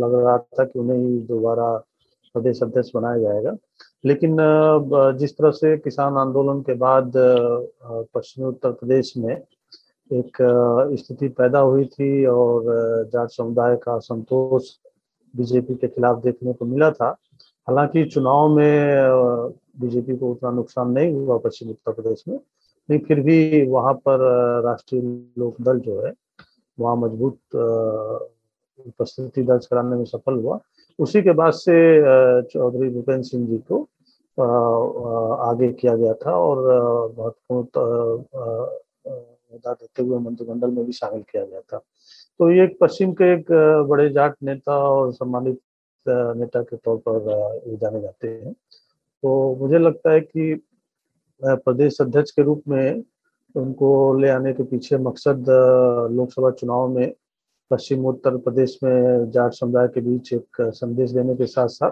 लग 0.00 0.14
रहा 0.14 0.36
था 0.38 0.64
कि 0.64 0.78
उन्हें 0.78 1.26
दोबारा 1.26 1.72
प्रदेश 2.34 2.62
अध्यक्ष 2.62 2.90
बनाया 2.94 3.18
जाएगा। 3.18 3.56
लेकिन 4.04 4.36
जिस 5.18 5.36
तरह 5.36 5.50
से 5.50 5.76
किसान 5.78 6.16
आंदोलन 6.18 6.60
के 6.62 6.74
बाद 6.74 7.12
पश्चिमी 8.14 8.46
उत्तर 8.48 8.72
प्रदेश 8.72 9.12
में 9.16 9.34
एक 10.10 10.36
स्थिति 11.00 11.28
पैदा 11.28 11.58
हुई 11.58 11.84
थी 11.84 12.24
और 12.26 12.64
जाट 13.12 13.28
समुदाय 13.30 13.76
का 13.76 13.98
संतोष 13.98 14.70
बीजेपी 15.34 15.74
के 15.74 15.88
खिलाफ 15.88 16.22
देखने 16.22 16.52
को 16.52 16.64
मिला 16.64 16.90
था। 16.90 17.08
हालाँकि 17.68 18.04
चुनाव 18.04 18.48
में 18.48 19.52
बीजेपी 19.80 20.16
को 20.16 20.30
उतना 20.32 20.50
नुकसान 20.50 20.90
नहीं 20.90 21.12
हुआ 21.14 21.38
पश्चिमी 21.44 21.72
उत्तर 21.72 21.92
प्रदेश 21.92 22.24
में, 22.28 22.38
लेकिन 22.88 23.06
फिर 23.06 23.20
भी 23.24 23.66
वहाँ 23.68 23.94
पर 24.06 24.18
राष्ट्रीय 24.64 25.02
लोक 25.38 25.60
दल 25.60 25.78
जो 25.80 26.00
है, 26.06 26.12
वहाँ 26.78 26.96
मज़बूत 26.96 27.38
उपस्थिति 28.86 29.42
दर्ज 29.42 29.66
कराने 29.66 29.96
में 29.96 30.04
सफल 30.04 30.34
हुआ। 30.34 30.58
उसी 31.00 31.22
के 31.22 31.32
बाद 31.32 31.52
से 31.52 31.74
चौधरी 32.50 32.88
भूपेंद्र 32.90 33.22
सिंह 33.24 33.46
जी 33.48 33.58
को 33.70 33.82
आगे 34.38 35.72
किया 35.72 35.94
गया 35.96 36.12
था 36.24 36.32
और 36.36 36.58
महत्वपूर्ण 37.18 37.64
देते 39.62 40.02
हुए 40.02 40.18
मंत्रिमंडल 40.18 40.70
में 40.70 40.84
भी 40.86 40.92
शामिल 40.92 41.22
किया 41.22 41.44
गया 41.44 41.60
था। 41.60 41.78
तो 42.40 42.50
ये 42.50 42.66
पश्चिम 42.80 43.12
के 43.12 43.32
एक 43.34 43.46
बड़े 43.88 44.08
जाट 44.10 44.34
नेता 44.42 44.76
और 44.88 45.12
सम्मानित 45.12 45.58
नेता 46.06 46.62
के 46.62 46.76
तौर 46.76 46.96
पर 47.08 47.76
जाने 47.80 48.00
जाते 48.00 48.28
हैं। 48.28 48.52
तो 48.52 49.56
मुझे 49.60 49.78
लगता 49.78 50.12
है 50.12 50.20
कि 50.20 50.54
प्रदेश 51.42 52.00
अध्यक्ष 52.00 52.30
के 52.30 52.42
रूप 52.42 52.62
में 52.68 53.02
उनको 53.54 54.14
ले 54.18 54.28
आने 54.28 54.52
के 54.52 54.62
पीछे 54.62 54.98
मकसद 54.98 55.46
लोकसभा 56.12 56.50
चुनाव 56.50 56.88
में 56.88 57.12
पश्चिम 57.70 58.04
उत्तर 58.06 58.36
प्रदेश 58.44 58.78
में 58.84 59.30
जाट 59.30 59.52
समुदाय 59.54 59.86
के 59.94 60.00
बीच 60.00 60.32
एक 60.32 60.60
संदेश 60.74 61.10
देने 61.10 61.34
के 61.36 61.46
साथ 61.46 61.68
साथ 61.68 61.90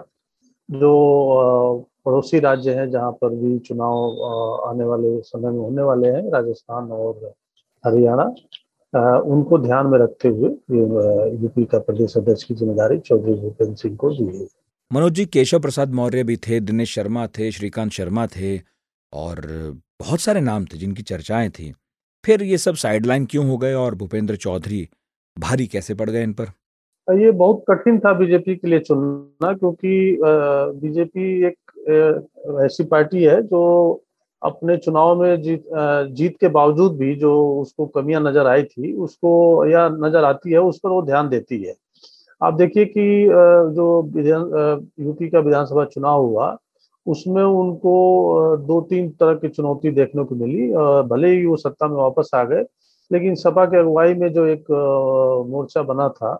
जो 0.69 0.91
पड़ोसी 2.05 2.39
राज्य 2.39 2.73
हैं 2.73 2.89
जहाँ 2.91 3.11
पर 3.21 3.35
भी 3.35 3.57
चुनाव 3.59 4.23
आने 4.69 4.83
वाले 4.85 5.19
समय 5.21 5.51
में 5.51 5.59
होने 5.59 5.81
वाले 5.81 6.07
हैं, 6.07 6.29
राजस्थान 6.31 6.91
और 6.91 7.33
हरियाणा 7.83 8.23
उनको 9.33 9.57
ध्यान 9.57 9.87
में 9.87 9.97
रखते 9.99 10.27
हुए 10.27 10.49
यूपी 11.41 11.65
का 11.71 11.79
प्रदेश 11.79 12.17
अध्यक्ष 12.17 12.43
की 12.43 12.55
ज़िम्मेदारी 12.55 12.97
चौधरी 12.99 13.33
भूपेंद्र 13.41 13.75
सिंह 13.75 13.95
को 13.97 14.09
दी 14.09 14.25
है 14.37 14.47
मनोज 14.91 15.13
जी, 15.13 15.25
केशव 15.25 15.59
प्रसाद 15.59 15.93
मौर्य 15.93 16.23
भी 16.23 16.35
थे, 16.37 16.59
दिनेश 16.59 16.93
शर्मा 16.95 17.25
थे, 17.27 17.51
श्रीकांत 17.51 17.91
शर्मा 17.91 18.25
थे 18.27 18.57
और 19.13 19.41
बहुत 19.99 20.19
सारे 20.19 20.41
नाम 20.41 20.65
थे 20.65 20.77
जिनकी 20.77 21.03
चर्चाएँ 21.03 21.49
थी। 21.49 21.71
फिर 22.23 22.43
ये 22.43 22.57
सब 22.57 22.75
साइडलाइन 22.75 23.25
क्यों 23.25 23.45
हो 23.49 23.57
गए 23.57 23.73
और 23.73 23.95
भूपेंद्र 23.95 24.35
चौधरी 24.35 24.87
भारी 25.39 25.65
कैसे 25.67 25.93
पड़ 25.93 26.09
गए 26.09 26.23
इन 26.23 26.33
पर? 26.33 26.51
ये 27.07 27.31
बहुत 27.33 27.63
कठिन 27.69 27.99
था 27.99 28.13
बीजेपी 28.13 28.55
के 28.55 28.67
लिए 28.67 28.79
चुनना 28.79 29.53
क्योंकि 29.53 30.17
बीजेपी 30.21 31.45
एक 31.47 32.59
ऐसी 32.65 32.83
पार्टी 32.85 33.23
है 33.23 33.41
जो 33.43 33.61
अपने 34.41 34.75
चुनाव 34.77 35.21
में 35.21 35.41
जीत 35.41 35.63
जीत 36.15 36.35
के 36.41 36.47
बावजूद 36.49 36.95
भी 36.97 37.15
जो 37.15 37.31
उसको 37.61 37.85
कमियाँ 37.87 38.21
नज़र 38.21 38.47
आई 38.47 38.63
थी, 38.63 38.93
उसको 38.93 39.65
या 39.65 39.87
नज़र 39.89 40.23
आती 40.23 40.51
है, 40.51 40.59
उस 40.59 40.79
पर 40.79 40.89
वो 40.89 41.01
ध्यान 41.01 41.29
देती 41.29 41.61
है। 41.63 41.73
आप 42.41 42.53
देखिए 42.53 42.85
कि 42.85 43.25
जो 43.75 44.01
विधान 44.13 44.87
यूपी 44.99 45.29
का 45.29 45.39
विधानसभा 45.39 45.85
चुनाव 45.85 46.25
हुआ, 46.25 46.57
उसमें 47.05 47.43
उनको 47.43 48.57
दो 48.67 48.79
तीन 48.81 49.09
तरह 49.09 49.33
की 49.33 49.49
चुनौती 49.49 49.89
देखने 49.91 50.23
को 50.23 50.35
मिली। 50.35 50.67
भले 51.09 51.29
ही 51.29 51.45
वो 51.45 51.57
सत्ता 51.57 51.87
में 51.87 51.95
वापस 51.95 52.31
आ 52.35 52.43
गए 52.43 52.63
लेकिन 53.11 53.35
सपा 53.35 53.65
के 53.65 53.77
अगुवाई 53.77 54.13
में 54.13 54.31
जो 54.33 54.45
एक 54.47 54.71
मोर्चा 55.49 55.81
बना 55.83 56.07
था, 56.09 56.39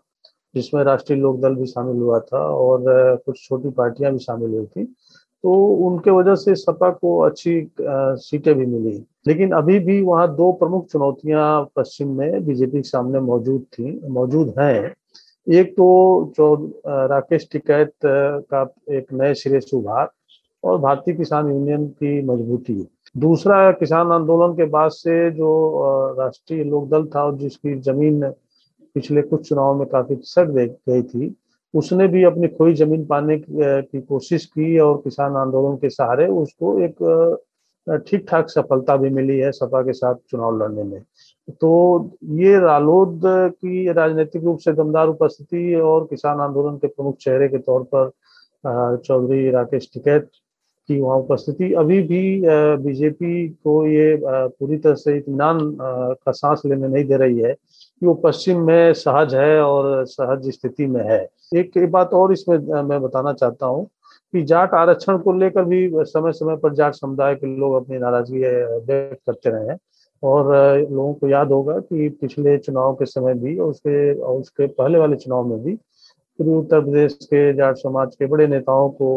जिसमें 0.55 0.83
राष्ट्रीय 0.83 1.19
लोकदल 1.19 1.55
भी 1.55 1.65
शामिल 1.65 2.01
हुआ 2.01 2.19
था 2.21 2.39
और 2.47 2.83
कुछ 3.25 3.43
छोटी 3.43 3.69
पार्टियाँ 3.71 4.11
भी 4.11 4.19
शामिल 4.19 4.53
हुई 4.53 4.65
थी 4.65 4.83
तो 5.43 5.51
उनके 5.87 6.11
वजह 6.11 6.35
से 6.35 6.55
सपा 6.55 6.89
को 6.91 7.17
अच्छी 7.19 7.51
सीटें 7.81 8.53
भी 8.55 8.65
मिली। 8.65 8.91
लेकिन 9.27 9.51
अभी 9.51 9.77
भी 9.79 10.01
वहाँ 10.01 10.27
दो 10.35 10.51
प्रमुख 10.53 10.87
चुनौतियाँ 10.87 11.71
पश्चिम 11.75 12.17
में 12.17 12.45
बीजेपी 12.45 12.77
के 12.77 12.87
सामने 12.89 13.19
मौजूद 13.19 13.61
थी, 13.73 13.99
मौजूद 14.09 14.53
हैं। 14.59 14.93
एक 15.47 15.71
तो 15.73 16.33
राकेश 16.87 17.47
टिकैत 17.51 17.93
का 18.05 18.61
एक 18.91 19.13
नए 19.13 19.33
सिरे 19.33 19.59
से 19.59 19.77
उभार 19.77 20.09
और 20.63 20.77
भारतीय 20.79 21.13
किसान 21.15 21.51
यूनियन 21.51 21.87
की 21.87 22.21
मजबूती। 22.23 22.73
दूसरा 23.15 23.71
किसान 23.71 24.11
आंदोलन 24.11 24.53
के 24.55 24.65
बाद 24.69 24.91
से 24.91 25.29
जो 25.31 26.15
राष्ट्रीय 26.19 26.63
लोकदल 26.63 27.05
था 27.15 27.23
और 27.25 27.35
जिसकी 27.37 27.75
ज़मीन 27.81 28.29
पिछले 28.95 29.21
कुछ 29.21 29.47
चुनाव 29.49 29.77
में 29.79 29.87
काफ़ी 29.87 30.15
सक 30.23 30.47
गई 30.49 31.01
थी, 31.03 31.35
उसने 31.73 32.07
भी 32.07 32.23
अपनी 32.23 32.47
खोई 32.47 32.73
ज़मीन 32.73 33.05
पाने 33.05 33.37
की 33.41 34.01
कोशिश 34.01 34.45
की 34.45 34.77
और 34.79 34.97
किसान 35.03 35.35
आंदोलन 35.37 35.75
के 35.77 35.89
सहारे 35.89 36.27
उसको 36.27 36.79
एक 36.79 37.37
ठीक 38.07 38.25
ठाक 38.29 38.49
सफलता 38.49 38.95
भी 38.97 39.09
मिली 39.09 39.37
है 39.39 39.51
सपा 39.51 39.81
के 39.81 39.93
साथ 39.93 40.15
चुनाव 40.29 40.57
लड़ने 40.57 40.83
में। 40.83 41.01
तो 41.51 42.17
ये 42.23 42.59
रालोद 42.59 43.21
की 43.25 43.91
राजनीतिक 43.91 44.43
रूप 44.43 44.59
से 44.59 44.73
दमदार 44.73 45.07
उपस्थिति 45.07 45.73
और 45.75 46.05
किसान 46.09 46.39
आंदोलन 46.41 46.77
के 46.77 46.87
प्रमुख 46.87 47.15
चेहरे 47.21 47.47
के 47.47 47.57
तौर 47.59 47.83
पर 47.93 48.97
चौधरी 48.97 49.49
राकेश 49.49 49.89
टिकैत 49.93 50.29
की 50.89 50.99
वहाँ 50.99 51.17
उपस्थिति। 51.17 51.71
अभी 51.77 52.01
भी 52.03 52.21
बीजेपी 52.83 53.47
को 53.47 53.85
ये 53.87 54.17
पूरी 54.23 54.77
तरह 54.77 54.95
से 54.95 55.17
इतमान 55.17 55.59
का 55.81 56.31
सांस 56.31 56.61
लेने 56.65 56.87
नहीं 56.87 57.05
दे 57.05 57.17
रही 57.17 57.39
है 57.39 57.53
कि 57.53 58.05
वो 58.05 58.13
पश्चिम 58.23 58.65
में 58.67 58.93
सहज 58.95 59.35
है 59.35 59.61
और 59.61 60.05
सहज 60.07 60.49
स्थिति 60.51 60.85
में 60.87 61.03
है। 61.03 61.21
एक 61.55 61.77
बात 61.91 62.13
और 62.13 62.33
इसमें 62.33 62.57
मैं 62.83 63.01
बताना 63.01 63.33
चाहता 63.33 63.65
हूँ 63.65 63.85
कि 64.33 64.41
जाट 64.43 64.73
आरक्षण 64.75 65.17
को 65.17 65.33
लेकर 65.33 65.65
भी 65.65 65.89
समय 65.95 66.31
समय 66.31 66.55
पर 66.57 66.73
जाट 66.75 66.93
समुदाय 66.93 67.35
के 67.35 67.55
लोग 67.57 67.73
अपनी 67.75 67.97
नाराज़गी 67.99 68.39
व्यक्त 68.39 69.19
करते 69.27 69.49
रहे 69.49 69.67
हैं। 69.67 69.77
और 70.23 70.47
लोगों 70.81 71.13
को 71.13 71.27
याद 71.27 71.51
होगा 71.51 71.77
कि 71.79 72.07
पिछले 72.21 72.57
चुनाव 72.57 72.93
के 72.95 73.05
समय 73.05 73.33
भी 73.33 73.57
और 73.57 73.69
उसके 73.69 74.13
और 74.13 74.39
उसके 74.39 74.67
पहले 74.69 74.99
वाले 74.99 75.15
चुनाव 75.15 75.45
में 75.47 75.63
भी 75.63 75.73
पूर्वी 76.39 76.53
उत्तर 76.55 76.79
प्रदेश 76.79 77.13
के 77.23 77.53
जाट 77.53 77.77
समाज 77.77 78.15
के 78.15 78.25
बड़े 78.25 78.47
नेताओं 78.47 78.89
को 78.89 79.09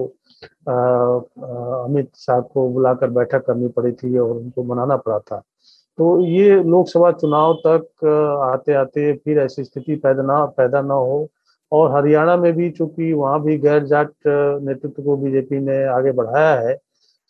अमित 0.42 2.08
शाह 2.16 2.40
को 2.42 2.68
बुलाकर 2.68 3.10
बैठक 3.10 3.44
करनी 3.46 3.68
पड़ी 3.76 3.92
थी 3.92 4.16
और 4.18 4.30
उनको 4.30 4.62
मनाना 4.64 4.96
पड़ा 4.96 5.18
था। 5.18 5.42
तो 5.98 6.18
ये 6.20 6.62
लोकसभा 6.64 7.10
चुनाव 7.12 7.54
तक 7.66 8.04
आते 8.44 8.74
आते 8.74 9.12
फिर 9.14 9.38
ऐसी 9.38 9.64
स्थिति 9.64 9.96
पैदा 9.96 10.22
ना 10.22 10.44
पैदा 10.58 10.80
ना 10.82 10.94
हो। 10.94 11.28
और 11.72 11.90
हरियाणा 11.92 12.36
में 12.36 12.52
भी 12.52 12.70
चूँकि 12.70 13.12
वहाँ 13.12 13.42
भी 13.42 13.56
गैर 13.58 13.84
जाट 13.86 14.10
नेतृत्व 14.26 15.02
को 15.02 15.16
बीजेपी 15.16 15.58
ने 15.60 15.82
आगे 15.88 16.12
बढ़ाया 16.12 16.54
है 16.60 16.74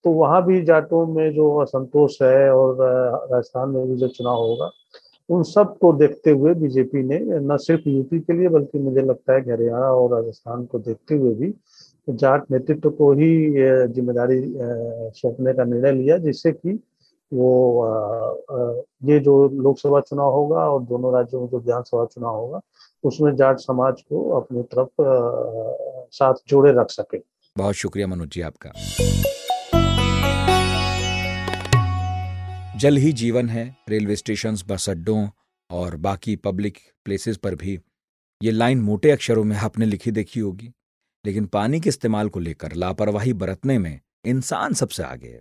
तो 0.04 0.10
वहाँ 0.10 0.44
भी 0.46 0.60
जाटों 0.64 1.06
में 1.06 1.32
जो 1.34 1.56
असंतोष 1.58 2.20
है 2.22 2.50
और 2.52 2.76
राजस्थान 3.32 3.68
में 3.68 3.88
भी 3.88 3.96
जो 3.96 4.08
चुनाव 4.08 4.36
होगा, 4.36 4.70
उन 5.28 5.42
सबको 5.42 5.92
देखते 5.92 6.30
हुए 6.30 6.54
बीजेपी 6.54 7.02
ने 7.02 7.18
न 7.40 7.56
सिर्फ़ 7.56 7.88
यूपी 7.88 8.20
के 8.20 8.32
लिए 8.32 8.48
बल्कि 8.48 8.78
मुझे 8.78 9.02
लगता 9.02 9.32
है 9.32 9.40
कि 9.42 9.50
हरियाणा 9.50 9.90
और 9.92 10.14
राजस्थान 10.14 10.64
को 10.64 10.78
देखते 10.78 11.14
हुए 11.14 11.34
भी 11.34 11.54
जाट 12.08 12.50
नेतृत्व 12.50 12.90
को 12.90 13.12
ही 13.12 13.30
ज़िम्मेदारी 13.94 14.40
सौंपने 15.14 15.52
का 15.54 15.64
निर्णय 15.64 15.92
लिया, 15.92 16.16
जिससे 16.18 16.52
कि 16.52 16.78
वो 17.32 17.50
ये 19.04 19.18
जो 19.20 19.34
लोकसभा 19.62 20.00
चुनाव 20.00 20.32
होगा 20.32 20.68
और 20.70 20.82
दोनों 20.82 21.12
राज्यों 21.14 21.40
में 21.40 21.48
जो 21.48 21.58
विधानसभा 21.58 22.04
चुनाव 22.04 22.36
होगा, 22.36 22.60
उसमें 23.04 23.34
जाट 23.36 23.58
समाज 23.58 24.00
को 24.02 24.28
अपनी 24.40 24.62
तरफ़ 24.74 24.90
साथ 26.12 26.34
जोड़े 26.48 26.72
रख 26.72 26.90
सके। 26.90 27.18
बहुत 27.56 27.74
शुक्रिया 27.74 28.06
मनोज 28.06 28.28
जी 28.28 28.40
आपका। 28.40 28.72
जल 32.78 32.96
ही 32.96 33.12
जीवन 33.14 33.48
है, 33.48 33.64
रेलवे 33.88 34.16
स्टेशन 34.16 34.56
बस 34.68 34.88
अड्डों 34.90 35.26
और 35.70 35.96
बाकी 35.98 36.36
पब्लिक 36.36 36.78
प्लेसेस 37.04 37.36
पर 37.36 37.54
भी। 37.54 37.78
ये 38.40 38.50
लाइन 38.50 38.80
मोटे 38.80 39.10
अक्षरों 39.10 39.44
में 39.44 39.56
आपने 39.56 39.86
लिखी 39.86 40.10
देखी 40.10 40.40
होगी। 40.40 40.72
लेकिन 41.24 41.46
पानी 41.46 41.80
के 41.80 41.88
इस्तेमाल 41.88 42.28
को 42.28 42.40
लेकर 42.40 42.74
लापरवाही 42.74 43.32
बरतने 43.32 43.78
में 43.78 44.00
इंसान 44.26 44.74
सबसे 44.74 45.02
आगे 45.02 45.28
है। 45.28 45.40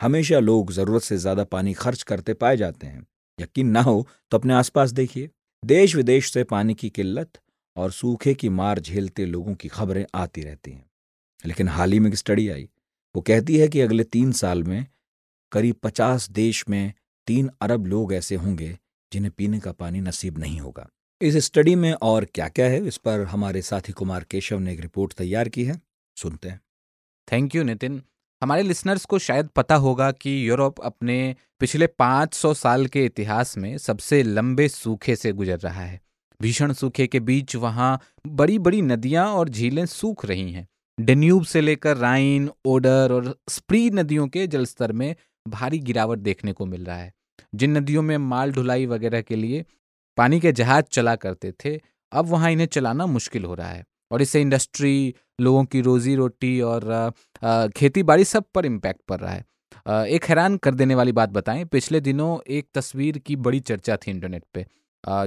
हमेशा 0.00 0.38
लोग 0.38 0.72
ज़रूरत 0.72 1.02
से 1.02 1.16
ज़्यादा 1.16 1.44
पानी 1.44 1.72
खर्च 1.74 2.02
करते 2.02 2.34
पाए 2.34 2.56
जाते 2.56 2.86
हैं। 2.86 3.06
यकीन 3.38 3.68
ना 3.68 3.80
हो 3.82 4.06
तो 4.30 4.38
अपने 4.38 4.54
आसपास 4.54 4.90
देखिए। 4.90 5.30
देश 5.62 5.96
विदेश 5.96 6.32
से 6.32 6.44
पानी 6.44 6.74
की 6.74 6.90
किल्लत 6.90 7.38
और 7.76 7.92
सूखे 7.92 8.34
की 8.34 8.48
मार 8.48 8.80
झेलते 8.80 9.26
लोगों 9.26 9.54
की 9.54 9.68
खबरें 9.68 10.04
आती 10.14 10.42
रहती 10.42 10.70
हैं। 10.70 10.84
लेकिन 11.44 11.68
हाल 11.68 11.92
ही 11.92 11.98
में 12.00 12.10
एक 12.10 12.16
स्टडी 12.16 12.48
आई। 12.48 12.68
वो 13.14 13.20
कहती 13.22 13.56
है 13.58 13.68
कि 13.68 13.80
अगले 13.80 14.04
तीन 14.04 14.32
साल 14.32 14.62
में 14.64 14.86
करीब 15.52 15.76
पचास 15.82 16.28
देश 16.30 16.64
में 16.68 16.92
तीन 17.26 17.50
अरब 17.60 17.86
लोग 17.86 18.12
ऐसे 18.14 18.34
होंगे 18.34 18.78
जिन्हें 19.12 19.32
पीने 19.36 19.60
का 19.60 19.72
पानी 19.72 20.00
नसीब 20.00 20.38
नहीं 20.38 20.60
होगा। 20.60 20.88
इस 21.22 21.36
स्टडी 21.36 21.74
में 21.74 21.92
और 21.92 22.24
क्या 22.24 22.48
क्या 22.48 22.66
है, 22.66 22.86
इस 22.86 22.96
पर 22.96 23.20
हमारे 23.20 23.62
साथी 23.62 23.92
कुमार 23.92 24.24
केशव 24.24 24.58
ने 24.58 24.72
एक 24.72 24.80
रिपोर्ट 24.80 25.12
तैयार 25.12 25.48
की 25.48 25.64
है। 25.64 25.80
सुनते 26.16 26.48
हैं। 26.48 26.60
Thank 27.32 27.54
you 27.54 27.62
Nitin. 27.62 28.02
हमारे 28.42 28.62
लिसनर्स 28.62 29.04
को 29.04 29.18
शायद 29.18 29.46
पता 29.46 29.74
होगा 29.74 30.12
कि 30.12 30.48
यूरोप 30.48 30.80
अपने 30.80 31.36
पिछले 31.60 31.86
500 31.86 32.54
साल 32.54 32.86
के 32.86 33.04
इतिहास 33.04 33.58
में 33.58 33.78
सबसे 33.78 34.22
लंबे 34.22 34.68
सूखे 34.68 35.16
से 35.16 35.32
गुजर 35.32 35.58
रहा 35.58 35.80
है। 35.80 36.00
भीषण 36.42 36.72
सूखे 36.72 37.06
के 37.06 37.20
बीच 37.20 37.56
वहाँ 37.56 38.00
बड़ी 38.26 38.58
बड़ी 38.58 38.82
नदियाँ 38.82 39.26
और 39.26 39.48
झीलें 39.48 39.86
सूख 39.86 40.24
रही 40.24 40.52
हैं। 40.52 40.68
डेन्यूब 41.00 41.44
से 41.44 41.60
लेकर 41.60 41.96
राइन, 41.96 42.50
ओडर 42.64 43.12
और 43.12 43.38
स्प्री 43.48 43.90
नदियों 43.90 44.28
के 44.28 44.46
जलस्तर 44.46 44.92
में 44.92 45.16
भारी 45.48 45.78
गिरावट 45.78 46.18
देखने 46.18 46.52
को 46.52 46.66
मिल 46.66 46.84
रहा 46.84 46.98
है। 46.98 47.14
जिन 47.54 47.76
नदियों 47.76 48.02
में 48.02 48.18
माल 48.18 48.52
ढुलाई 48.52 48.86
वगैरह 48.86 49.20
के 49.20 49.36
लिए 49.36 49.64
पानी 50.18 50.40
के 50.40 50.52
जहाज़ 50.52 50.84
चला 50.92 51.14
करते 51.16 51.52
थे, 51.54 51.76
अब 52.12 52.26
वहाँ 52.26 52.50
इन्हें 52.50 52.66
चलाना 52.68 53.06
मुश्किल 53.08 53.44
हो 53.44 53.54
रहा 53.54 53.68
है 53.68 53.84
और 54.10 54.22
इससे 54.22 54.40
इंडस्ट्री 54.40 55.14
लोगों 55.40 55.64
की 55.64 55.80
रोजी 55.80 56.14
रोटी 56.14 56.60
और 56.62 57.12
खेती 57.76 58.02
बाड़ी 58.02 58.24
सब 58.26 58.44
पर 58.54 58.66
इम्पैक्ट 58.66 59.00
पड़ 59.08 59.20
रहा 59.20 59.32
है। 59.32 59.44
एक 60.08 60.24
हैरान 60.24 60.56
कर 60.56 60.74
देने 60.74 60.94
वाली 60.94 61.12
बात 61.12 61.30
बताएँ, 61.30 61.64
पिछले 61.64 62.00
दिनों 62.02 62.38
एक 62.48 62.68
तस्वीर 62.74 63.18
की 63.18 63.36
बड़ी 63.38 63.60
चर्चा 63.62 63.96
थी 63.96 64.10
इंटरनेट 64.10 64.44
पे 64.54 64.66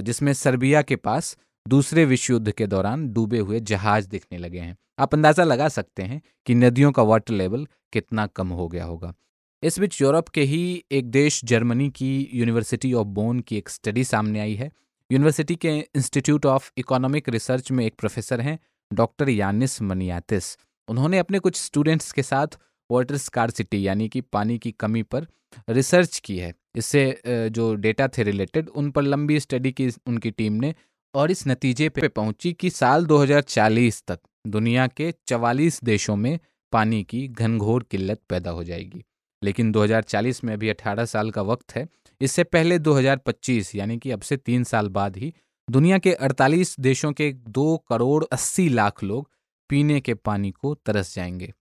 जिसमें 0.02 0.32
सर्बिया 0.34 0.82
के 0.82 0.96
पास 0.98 1.36
दूसरे 1.66 2.04
विश्व 2.04 2.32
युद्ध 2.32 2.52
के 2.52 2.66
दौरान 2.66 3.08
डूबे 3.12 3.38
हुए 3.38 3.60
जहाज़ 3.62 4.08
दिखने 4.08 4.38
लगे 4.38 4.58
हैं। 4.58 4.76
आप 4.98 5.14
अंदाज़ा 5.14 5.44
लगा 5.44 5.68
सकते 5.68 6.02
हैं 6.02 6.20
कि 6.46 6.54
नदियों 6.54 6.92
का 6.92 7.02
वाटर 7.02 7.34
लेवल 7.34 7.66
कितना 7.92 8.26
कम 8.28 8.48
हो 8.50 8.68
गया 8.68 8.84
होगा। 8.84 9.12
इस 9.62 9.78
बीच 9.78 10.00
यूरोप 10.00 10.28
के 10.28 10.42
ही 10.42 10.84
एक 10.92 11.10
देश, 11.10 11.40
जर्मनी 11.44 11.88
की 11.90 12.28
यूनिवर्सिटी 12.34 12.92
ऑफ़ 12.92 13.06
बोन 13.08 13.38
की 13.40 13.56
एक 13.56 13.68
स्टडी 13.68 14.02
सामने 14.04 14.40
आई 14.40 14.54
है। 14.54 14.70
यूनिवर्सिटी 15.10 15.54
के 15.54 15.68
इंस्टीट्यूट 15.68 16.46
ऑफ़ 16.46 16.70
इकोनॉमिक 16.78 17.28
रिसर्च 17.28 17.70
में 17.70 17.84
एक 17.86 17.94
प्रोफेसर 17.98 18.40
हैं 18.40 18.58
डॉक्टर 18.90 19.28
यानिस 19.28 19.80
मनियातिस 19.82 20.56
उन्होंने 20.88 21.18
अपने 21.18 21.38
कुछ 21.38 21.56
स्टूडेंट्स 21.56 22.12
के 22.12 22.22
साथ 22.22 22.58
वाटर 22.90 23.16
स्कारसिटी 23.16 23.86
यानी 23.86 24.08
कि 24.08 24.20
पानी 24.20 24.58
की 24.58 24.72
कमी 24.72 25.02
पर 25.04 25.26
रिसर्च 25.70 26.18
की 26.18 26.36
है। 26.38 26.52
इससे 26.76 27.22
जो 27.26 27.74
डेटा 27.76 28.08
थे 28.08 28.22
रिलेटेड 28.22 28.68
उन 28.68 28.90
पर 28.90 29.02
लंबी 29.02 29.40
स्टडी 29.40 29.72
की 29.72 29.88
उनकी 30.06 30.30
टीम 30.30 30.52
ने 30.52 30.74
और 31.14 31.30
इस 31.30 31.46
नतीजे 31.48 31.88
पे 31.88 32.08
पहुँची 32.10 32.52
कि 32.52 32.70
साल 32.70 33.06
2040 33.06 34.02
तक 34.08 34.20
दुनिया 34.46 34.86
के 34.86 35.12
44 35.28 35.82
देशों 35.84 36.16
में 36.16 36.38
पानी 36.72 37.02
की 37.04 37.26
घनघोर 37.28 37.86
किल्लत 37.90 38.20
पैदा 38.28 38.50
हो 38.50 38.64
जाएगी। 38.64 39.04
लेकिन 39.42 39.72
2040 39.72 40.44
में 40.44 40.52
अभी 40.52 40.68
18 40.68 41.04
साल 41.04 41.30
का 41.30 41.42
वक्त 41.42 41.76
है। 41.76 41.88
इससे 42.20 42.44
पहले 42.44 42.78
2025 42.78 43.74
यानी 43.74 43.98
कि 43.98 44.10
अब 44.10 44.20
से 44.20 44.36
तीन 44.36 44.64
साल 44.64 44.88
बाद 44.88 45.16
ही, 45.16 45.34
दुनिया 45.70 45.98
के 45.98 46.12
48 46.12 46.80
देशों 46.80 47.12
के 47.12 47.32
दो 47.32 47.84
करोड़ 47.88 48.24
अस्सी 48.32 48.68
लाख 48.68 49.02
लोग 49.02 49.30
पीने 49.68 50.00
के 50.00 50.14
पानी 50.14 50.50
को 50.50 50.74
तरस 50.74 51.14
जाएँगे। 51.14 51.52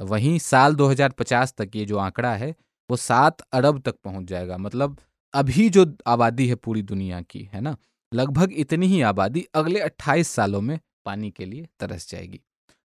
वहीं 0.00 0.38
साल 0.38 0.74
2050 0.74 1.54
तक 1.58 1.70
ये 1.74 1.84
जो 1.84 1.98
आंकड़ा 1.98 2.34
है, 2.34 2.54
वो 2.90 2.96
सात 2.96 3.40
अरब 3.40 3.82
तक 3.82 3.94
पहुँच 4.04 4.26
जाएगा। 4.26 4.58
मतलब 4.58 4.96
अभी 5.34 5.70
जो 5.70 5.96
आबादी 6.06 6.48
है 6.48 6.54
पूरी 6.54 6.82
दुनिया 6.82 7.20
की, 7.20 7.50
है 7.52 7.60
ना? 7.60 7.76
लगभग 8.14 8.52
इतनी 8.52 8.86
ही 8.86 9.00
आबादी 9.00 9.46
अगले 9.54 9.80
28 9.80 10.28
सालों 10.28 10.60
में 10.60 10.80
पानी 11.04 11.30
के 11.30 11.44
लिए 11.44 11.66
तरस 11.80 12.10
जाएगी। 12.10 12.40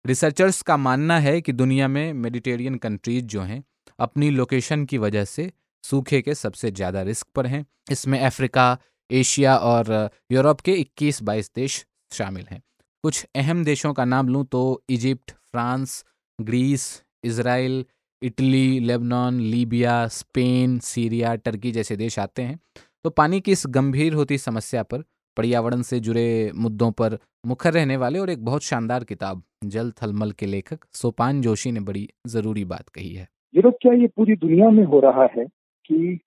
रिसर्चर्स 0.05 0.61
का 0.61 0.77
मानना 0.77 1.19
है 1.19 1.41
कि 1.41 1.51
दुनिया 1.51 1.87
में 1.87 2.13
मेडिटेरियन 2.13 2.75
कंट्रीज़ 2.75 3.25
जो 3.25 3.41
हैं 3.41 3.63
अपनी 3.99 4.29
लोकेशन 4.29 4.85
की 4.85 4.97
वजह 4.97 5.25
से 5.25 5.51
सूखे 5.83 6.21
के 6.21 6.35
सबसे 6.35 6.71
ज़्यादा 6.71 7.01
रिस्क 7.01 7.27
पर 7.35 7.47
हैं। 7.47 7.65
इसमें 7.91 8.19
अफ्रीका, 8.19 8.77
एशिया 9.09 9.55
और 9.57 10.09
यूरोप 10.31 10.61
के 10.61 10.73
21-22 10.73 11.51
देश 11.55 11.85
शामिल 12.11 12.45
हैं। 12.51 12.61
कुछ 13.03 13.25
अहम 13.35 13.63
देशों 13.63 13.93
का 13.93 14.05
नाम 14.05 14.29
लूँ 14.29 14.45
तो 14.45 14.83
Egypt, 14.89 15.31
France, 15.31 16.03
Greece 16.39 17.03
Israel 17.23 17.85
Italy, 18.21 18.79
Lebanon, 18.79 19.39
Libya, 19.39 20.07
Spain, 20.07 20.77
Syria, 20.79 21.35
Turkey 21.35 21.71
जैसे 21.71 21.95
देश 21.95 22.19
आते 22.19 22.41
हैं। 22.41 22.59
तो 23.03 23.09
पानी 23.09 23.39
की 23.41 23.51
इस 23.51 23.63
गंभीर 23.67 24.13
होती 24.13 24.37
समस्या 24.37 24.83
पर 24.83 25.03
पर्यावरण 25.37 25.81
से 25.81 25.99
जुड़े 25.99 26.51
मुद्दों 26.55 26.91
पर 26.91 27.17
मुखर 27.45 27.73
रहने 27.73 27.97
वाले 27.97 28.19
और 28.19 28.29
एक 28.29 28.45
बहुत 28.45 28.63
शानदार 28.63 29.03
किताब 29.03 29.43
जल 29.65 29.91
थलमल 30.01 30.31
के 30.31 30.45
लेखक 30.45 30.85
सोपान 30.93 31.41
जोशी 31.41 31.71
ने 31.71 31.79
बड़ी 31.79 32.07
ज़रूरी 32.27 32.65
बात 32.65 32.89
कही 32.89 33.13
है। 33.13 33.27
यूरोप 33.53 33.75
क्या 33.81 33.93
ये 33.93 34.07
पूरी 34.07 34.35
दुनिया 34.35 34.69
में 34.69 34.83
हो 34.83 34.99
रहा 34.99 35.25
है 35.35 35.45
कि 35.85 36.19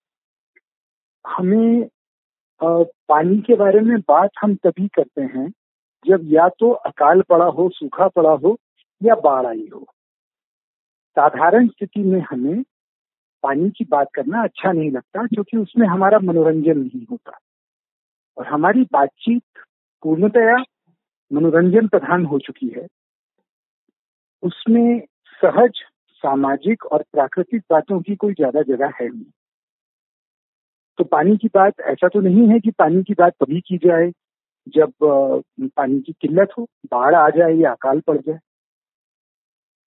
हमें 1.25 1.87
पानी 2.61 3.37
के 3.37 3.55
बारे 3.55 3.79
में 3.79 3.99
बात 3.99 4.29
हम 4.41 4.55
तभी 4.55 4.87
करते 4.87 5.21
हैं 5.21 5.47
जब 6.05 6.21
या 6.23 6.47
तो 6.49 6.71
अकाल 6.71 7.21
पड़ा 7.21 7.45
हो, 7.45 7.69
सूखा 7.69 8.07
पड़ा 8.07 8.31
हो 8.31 8.57
या 9.01 9.15
बाढ़ 9.15 9.45
आई 9.45 9.67
हो। 9.73 9.85
साधारण 11.17 11.67
स्थिति 11.67 12.03
में 12.03 12.19
हमें 12.21 12.61
पानी 13.43 13.69
की 13.69 13.85
बात 13.85 14.07
करना 14.13 14.43
अच्छा 14.43 14.71
नहीं 14.71 14.91
लगता 14.91 15.25
क्योंकि 15.25 15.57
उसमें 15.57 15.87
हमारा 15.87 16.19
मनोरंजन 16.19 16.79
नहीं 16.79 17.05
होता। 17.11 17.37
और 18.37 18.47
हमारी 18.47 18.83
बातचीत 18.93 19.43
पूर्णतया 20.03 20.57
मनोरंजन 21.31 21.87
प्रधान 21.87 22.25
हो 22.25 22.39
चुकी 22.39 22.67
है। 22.77 22.87
उसमें 24.43 24.99
सहज 25.41 25.81
सामाजिक 26.23 26.85
और 26.85 27.03
प्राकृतिक 27.11 27.61
बातों 27.71 27.99
की 28.01 28.15
कोई 28.15 28.33
ज़्यादा 28.33 28.61
जगह 28.61 28.91
है 29.01 29.07
नहीं। 29.09 29.31
तो 30.97 31.03
पानी 31.03 31.35
की 31.37 31.47
बात, 31.47 31.79
ऐसा 31.81 32.07
तो 32.07 32.21
नहीं 32.21 32.47
है 32.47 32.59
कि 32.59 32.71
पानी 32.71 33.03
की 33.03 33.13
बात 33.13 33.33
तभी 33.33 33.59
की 33.61 33.77
जाए। 33.77 34.11
जब 34.67 34.91
पानी 35.77 35.99
की 36.01 36.13
किल्लत 36.21 36.49
हो, 36.57 36.67
बाढ़ 36.85 37.15
आ 37.15 37.29
जाए 37.29 37.53
या 37.53 37.71
अकाल 37.71 37.99
पड़ 37.99 38.17
जाए। 38.17 38.39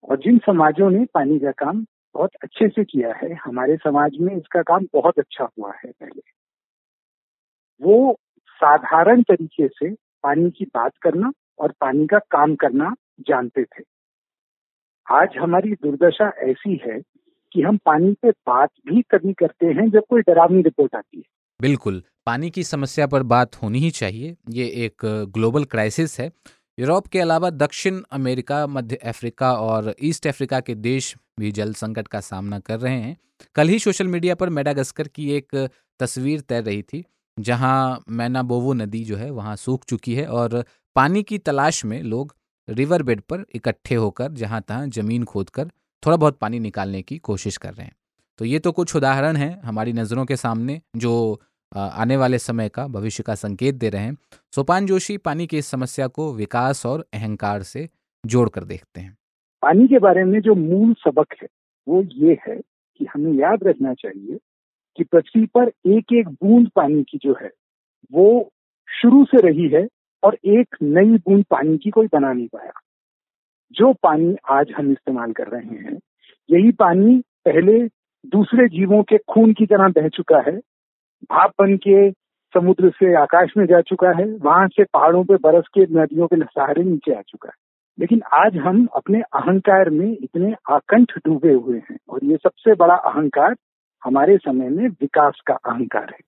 और 0.04 0.16
जिन 0.16 0.38
समाजों 0.38 0.90
ने 0.90 1.04
पानी 1.04 1.38
का 1.38 1.50
काम 1.50 1.84
बहुत 2.14 2.30
अच्छे 2.42 2.68
से 2.68 2.84
किया 2.84 3.12
है, 3.14 3.32
हमारे 3.44 3.76
समाज 3.76 4.16
में 4.20 4.36
इसका 4.36 4.62
काम 4.62 4.86
बहुत 4.94 5.18
अच्छा 5.18 5.48
हुआ 5.58 5.72
है 5.74 5.90
पहले। 5.90 6.20
वो 7.80 8.16
साधारण 8.60 9.22
तरीके 9.22 9.68
से 9.68 9.90
पानी 10.22 10.50
की 10.50 10.64
बात 10.64 10.92
करना 11.02 11.32
और 11.58 11.72
पानी 11.80 12.06
का 12.06 12.18
काम 12.30 12.54
करना 12.54 12.94
जानते 13.20 13.64
थे। 13.64 13.82
आज 15.06 15.28
हमारी 15.40 15.72
दुर्दशा 15.74 16.28
ऐसी 16.42 16.80
है 16.86 16.98
कि 17.52 17.62
हम 17.62 17.76
पानी 17.76 18.12
पे 18.22 18.30
बात 18.30 18.70
भी 18.88 19.02
कभी 19.02 19.32
करते 19.32 19.66
हैं 19.66 19.88
जब 19.90 20.02
कोई 20.10 20.20
डरावनी 20.20 20.62
रिपोर्ट 20.62 20.94
आती 20.94 21.16
है। 21.16 21.22
बिल्कुल, 21.60 22.02
पानी 22.26 22.50
की 22.50 22.62
समस्या 22.64 23.06
पर 23.06 23.22
बात 23.22 23.56
होनी 23.62 23.78
ही 23.78 23.90
चाहिए। 23.90 24.34
ये 24.50 24.66
एक 24.84 25.04
ग्लोबल 25.34 25.64
क्राइसिस 25.64 26.18
है। 26.20 26.30
यूरोप 26.78 27.06
के 27.06 27.20
अलावा 27.20 27.50
दक्षिण 27.50 28.00
अमेरिका, 28.12 28.66
मध्य 28.66 28.96
अफ्रीका 28.96 29.52
और 29.52 29.94
ईस्ट 30.02 30.26
अफ्रीका 30.26 30.60
के 30.60 30.74
देश 30.74 31.14
भी 31.40 31.50
जल 31.52 31.72
संकट 31.72 32.08
का 32.08 32.20
सामना 32.20 32.58
कर 32.58 32.78
रहे 32.78 33.00
हैं। 33.00 33.16
कल 33.54 33.68
ही 33.68 33.78
सोशल 33.78 34.06
मीडिया 34.06 34.34
पर 34.34 34.48
मेडागस्कर 34.50 35.08
की 35.08 35.30
एक 35.32 35.68
तस्वीर 36.00 36.40
तैर 36.40 36.62
रही 36.62 36.82
थी, 36.82 37.04
जहाँ 37.36 38.02
मैनाबोवो 38.10 38.72
नदी 38.72 39.04
जो 39.04 39.16
है, 39.16 39.30
वहाँ 39.30 39.56
सूख 39.56 39.84
चुकी 39.84 40.14
है 40.14 40.26
और 40.26 40.64
पानी 40.96 41.22
की 41.22 41.38
तलाश 41.38 41.84
में 41.84 42.02
लोग 42.02 42.34
रिवर 42.68 43.02
बेड 43.02 43.20
पर 43.20 43.44
इकट्ठे 43.54 43.94
होकर, 43.94 44.28
जहाँ 44.28 44.60
तहां 44.68 44.90
ज़मीन 44.90 45.24
खोदकर, 45.24 45.68
थोड़ा 46.02 46.16
बहुत 46.16 46.38
पानी 46.38 46.58
निकालने 46.58 47.02
की 47.02 47.18
कोशिश 47.18 47.56
कर 47.56 47.72
रहे 47.74 47.86
हैं। 47.86 47.94
तो 48.38 48.44
ये 48.44 48.58
तो 48.58 48.72
कुछ 48.72 48.94
उदाहरण 48.96 49.36
हैं 49.36 49.60
हमारी 49.62 49.92
नज़रों 49.92 50.24
के 50.24 50.36
सामने, 50.36 50.80
जो 50.96 51.40
आने 51.72 52.16
वाले 52.16 52.38
समय 52.38 52.68
का, 52.68 52.86
भविष्य 52.86 53.22
का 53.22 53.34
संकेत 53.34 53.74
दे 53.74 53.88
रहे 53.88 54.02
हैं। 54.02 54.16
सोपान 54.52 54.86
जोशी 54.86 55.16
पानी 55.18 55.46
की 55.46 55.58
इस 55.58 55.66
समस्या 55.66 56.06
को 56.06 56.32
विकास 56.34 56.84
और 56.86 57.04
अहंकार 57.14 57.62
से 57.62 57.88
जोड़कर 58.24 58.64
देखते 58.64 59.00
हैं। 59.00 59.16
पानी 59.62 59.86
के 59.88 59.98
बारे 59.98 60.24
में 60.24 60.40
जो 60.40 60.54
मूल 60.54 60.94
सबक 60.94 61.34
है, 61.42 61.48
वो 61.86 62.02
ये 62.02 62.38
है 62.48 62.56
कि 63.00 63.06
हमें 63.14 63.32
याद 63.32 63.64
रखना 63.64 63.94
चाहिए 63.94 64.38
कि 64.98 65.04
पृथ्वी 65.04 65.44
पर 65.46 65.68
एक 65.86 66.12
एक 66.12 66.28
बूंद 66.28 66.68
पानी 66.76 67.02
की 67.02 67.18
जो 67.18 67.36
है, 67.42 67.50
वो 68.12 68.52
शुरू 68.88 69.24
से 69.24 69.40
रही 69.40 69.68
है 69.68 69.86
और 70.24 70.38
एक 70.44 70.76
नई 70.82 71.16
बूंद 71.16 71.44
पानी 71.50 71.78
की 71.78 71.90
कोई 71.90 72.06
बना 72.06 72.32
नहीं 72.32 72.46
पाया। 72.46 72.72
जो 73.72 73.92
पानी 73.92 74.36
आज 74.50 74.72
हम 74.76 74.90
इस्तेमाल 74.90 75.32
कर 75.32 75.46
रहे 75.46 75.76
हैं, 75.76 75.98
यही 76.50 76.72
पानी 76.72 77.18
पहले 77.18 77.88
दूसरे 78.26 78.68
जीवों 78.68 79.02
के 79.02 79.18
खून 79.18 79.52
की 79.52 79.66
तरह 79.66 79.88
बह 79.88 80.08
चुका 80.08 80.38
है। 80.38 80.56
भाप 81.30 81.50
बन 81.60 81.76
के 81.76 82.10
समुद्र 82.54 82.90
से 82.90 83.14
आकाश 83.14 83.50
में 83.56 83.66
जा 83.66 83.80
चुका 83.80 84.08
है, 84.08 84.24
वहाँ 84.24 84.68
से 84.68 84.84
पहाड़ों 84.84 85.24
पे 85.24 85.34
बरस 85.34 85.64
के, 85.74 85.80
नदियों 85.80 86.26
के 86.26 86.36
सहारे 86.36 86.82
नीचे 86.82 87.14
आ 87.14 87.20
चुका 87.20 87.48
है। 87.48 87.54
लेकिन 88.00 88.22
आज 88.32 88.56
हम 88.56 88.88
अपने 88.96 89.20
अहंकार 89.20 89.90
में 89.90 90.16
इतने 90.22 90.54
आकंठ 90.70 91.18
डूबे 91.18 91.52
हुए 91.52 91.78
हैं 91.78 91.96
और 92.08 92.20
ये 92.24 92.36
सबसे 92.36 92.74
बड़ा 92.74 92.94
अहंकार 92.94 93.54
हमारे 94.04 94.36
समय 94.36 94.68
में 94.68 94.88
विकास 94.88 95.40
का 95.46 95.54
अहंकार 95.54 96.06
है। 96.10 96.18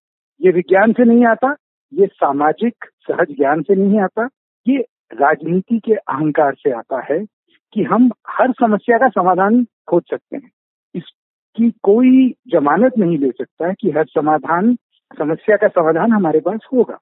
ये 0.40 0.52
विज्ञान 0.52 0.92
से 0.92 1.04
नहीं 1.04 1.26
आता 1.26 1.56
ये 1.94 2.06
सामाजिक 2.06 2.74
सहज 2.84 3.26
ज्ञान 3.36 3.62
से 3.62 3.74
नहीं 3.74 4.00
आता, 4.00 4.28
ये 4.68 4.78
राजनीति 5.12 5.78
के 5.78 5.94
अहंकार 5.94 6.54
से 6.54 6.70
आता 6.70 7.00
है 7.00 7.26
कि 7.72 7.82
हम 7.82 8.10
हर 8.28 8.52
समस्या 8.52 8.98
का 8.98 9.08
समाधान 9.08 9.66
खोज 9.88 10.02
सकते 10.10 10.36
हैं। 10.36 10.50
इसकी 10.94 11.70
कोई 11.70 12.34
जमानत 12.48 12.92
नहीं 12.98 13.18
ले 13.18 13.30
सकता 13.30 13.72
कि 13.72 13.90
हर 13.90 14.04
समाधान, 14.04 14.74
समस्या 15.18 15.56
का 15.56 15.68
समाधान 15.68 16.12
हमारे 16.12 16.40
पास 16.40 16.60
होगा। 16.72 16.98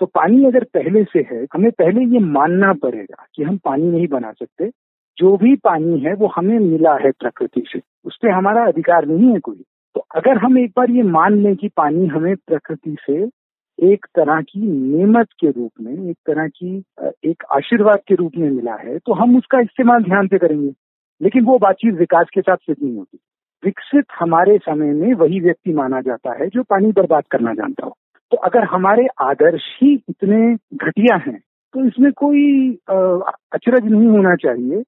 तो 0.00 0.06
पानी 0.06 0.44
अगर 0.44 0.64
पहले 0.64 1.04
से 1.04 1.18
है, 1.18 1.46
हमें 1.54 1.70
पहले 1.70 2.04
ये 2.04 2.18
मानना 2.18 2.72
पड़ेगा 2.72 3.26
कि 3.34 3.42
हम 3.42 3.56
पानी 3.56 3.84
नहीं 3.84 4.08
बना 4.08 4.32
सकते। 4.32 4.70
जो 5.18 5.36
भी 5.36 5.56
पानी 5.56 5.98
है, 5.98 6.14
वो 6.14 6.26
हमें 6.26 6.58
मिला 6.58 6.94
है 6.94 7.10
प्रकृति 7.10 7.64
से। 7.66 7.80
उस 8.04 8.18
पर 8.22 8.30
हमारा 8.30 8.66
अधिकार 8.66 9.06
नहीं 9.06 9.32
है 9.32 9.38
कोई। 9.38 9.64
तो 9.94 10.00
अगर 10.00 10.38
हम 10.38 10.58
एक 10.58 10.72
बार 10.76 10.90
ये 10.90 11.02
मान 11.02 11.34
लें 11.34 11.56
कि 11.56 11.68
पानी 11.68 12.06
हमें 12.06 12.36
प्रकृति 12.36 12.96
से 13.00 13.43
एक 13.78 14.06
तरह 14.16 14.40
की 14.42 14.60
नेमत 14.60 15.28
के 15.40 15.50
रूप 15.50 15.70
में, 15.80 16.10
एक 16.10 16.16
तरह 16.26 16.46
की 16.48 16.76
एक 17.24 17.44
आशीर्वाद 17.52 18.00
के 18.08 18.14
रूप 18.14 18.32
में 18.38 18.50
मिला 18.50 18.74
है 18.76 18.98
तो 18.98 19.12
हम 19.14 19.36
उसका 19.36 19.60
इस्तेमाल 19.60 20.02
ध्यान 20.04 20.26
से 20.26 20.38
करेंगे। 20.38 20.72
लेकिन 21.20 21.44
वो 21.44 21.58
बातचीत 21.58 21.94
विकास 21.94 22.26
के 22.34 22.40
साथ 22.40 22.56
सिद्ध 22.56 22.82
नहीं 22.82 22.96
होती। 22.96 23.18
विकसित 23.62 24.04
हमारे 24.20 24.56
समय 24.58 24.92
में 24.94 25.12
वही 25.14 25.40
व्यक्ति 25.40 25.72
माना 25.72 26.00
जाता 26.00 26.32
है 26.38 26.48
जो 26.48 26.62
पानी 26.62 26.90
बर्बाद 26.92 27.24
करना 27.30 27.54
जानता 27.54 27.86
हो। 27.86 27.96
तो 28.32 28.36
अगर 28.38 28.64
हमारे 28.64 29.06
आदर्श 29.22 29.62
ही 29.82 29.94
इतने 30.08 30.54
घटिया 30.78 31.16
हैं 31.26 31.38
तो 31.74 31.84
इसमें 31.86 32.10
कोई 32.12 32.70
अचरज 32.90 33.84
नहीं 33.84 34.08
होना 34.08 34.34
चाहिए 34.36 34.82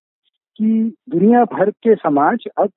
कि 0.60 0.96
दुनिया 1.10 1.44
भर 1.44 1.70
के 1.82 1.94
समाज 1.94 2.44
अब 2.58 2.70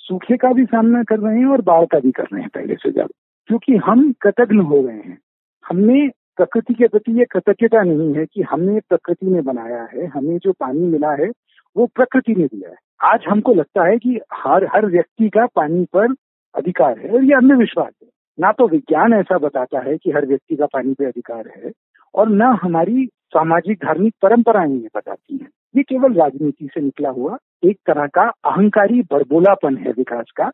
सूखे 0.00 0.36
का 0.36 0.52
भी 0.52 0.64
सामना 0.64 1.02
कर 1.02 1.18
रहे 1.18 1.38
हैं 1.38 1.46
और 1.46 1.60
बाढ़ 1.62 1.84
का 1.86 1.98
भी 1.98 2.10
कर 2.10 2.22
रहे 2.22 2.40
हैं 2.40 2.50
पहले 2.54 2.74
से 2.74 2.90
ज़्यादा। 2.90 3.18
क्योंकि 3.48 3.76
हम 3.86 4.12
कृतज्ञ 4.22 4.58
हो 4.58 4.82
गए 4.82 4.92
हैं। 4.92 5.18
हमने 5.68 6.08
प्रकृति 6.08 6.74
के 6.74 6.88
प्रति 6.88 7.18
ये 7.18 7.24
कृतज्ञता 7.24 7.82
नहीं 7.82 8.14
है 8.14 8.26
कि 8.26 8.42
हमने 8.42 8.80
प्रकृति 8.80 9.26
ने 9.26 9.40
बनाया 9.40 9.88
है, 9.94 10.06
हमें 10.06 10.38
जो 10.38 10.52
पानी 10.52 10.80
मिला 10.80 11.12
है, 11.12 11.30
वो 11.76 11.86
प्रकृति 11.86 12.34
ने 12.34 12.46
दिया 12.46 12.70
है। 12.70 12.76
आज 13.12 13.20
हमको 13.28 13.54
लगता 13.54 13.88
है 13.88 13.98
कि 13.98 14.20
हर 14.32 14.64
हर 14.64 14.86
व्यक्ति 14.86 15.28
का 15.28 15.46
पानी 15.46 15.84
पर 15.84 16.12
अधिकार 16.54 16.98
है 16.98 17.10
और 17.10 17.24
ये 17.24 17.34
अंधविश्वास 17.34 17.92
है। 18.02 18.08
ना 18.40 18.52
तो 18.52 18.68
विज्ञान 18.68 19.12
ऐसा 19.12 19.38
बताता 19.38 19.78
है 19.78 19.96
कि 19.96 20.10
हर 20.10 20.26
व्यक्ति 20.26 20.56
का 20.56 20.66
पानी 20.66 20.94
पे 20.94 21.04
अधिकार 21.04 21.52
है 21.56 21.72
और 22.14 22.28
न 22.28 22.42
हमारी 22.42 23.06
सामाजिक, 23.06 23.76
धार्मिक 23.76 24.14
परंपराएँ 24.22 24.72
ये 24.72 24.88
बताती 24.96 25.36
हैं। 25.36 25.48
ये 25.76 25.82
केवल 25.82 26.12
राजनीति 26.12 26.68
से 26.74 26.80
निकला 26.80 27.10
हुआ 27.10 27.36
एक 27.64 27.76
तरह 27.86 28.06
का 28.06 28.22
अहंकारी 28.22 29.02
बड़बोलापन 29.02 29.76
है 29.76 29.90
विकास 29.90 30.26
का, 30.36 30.50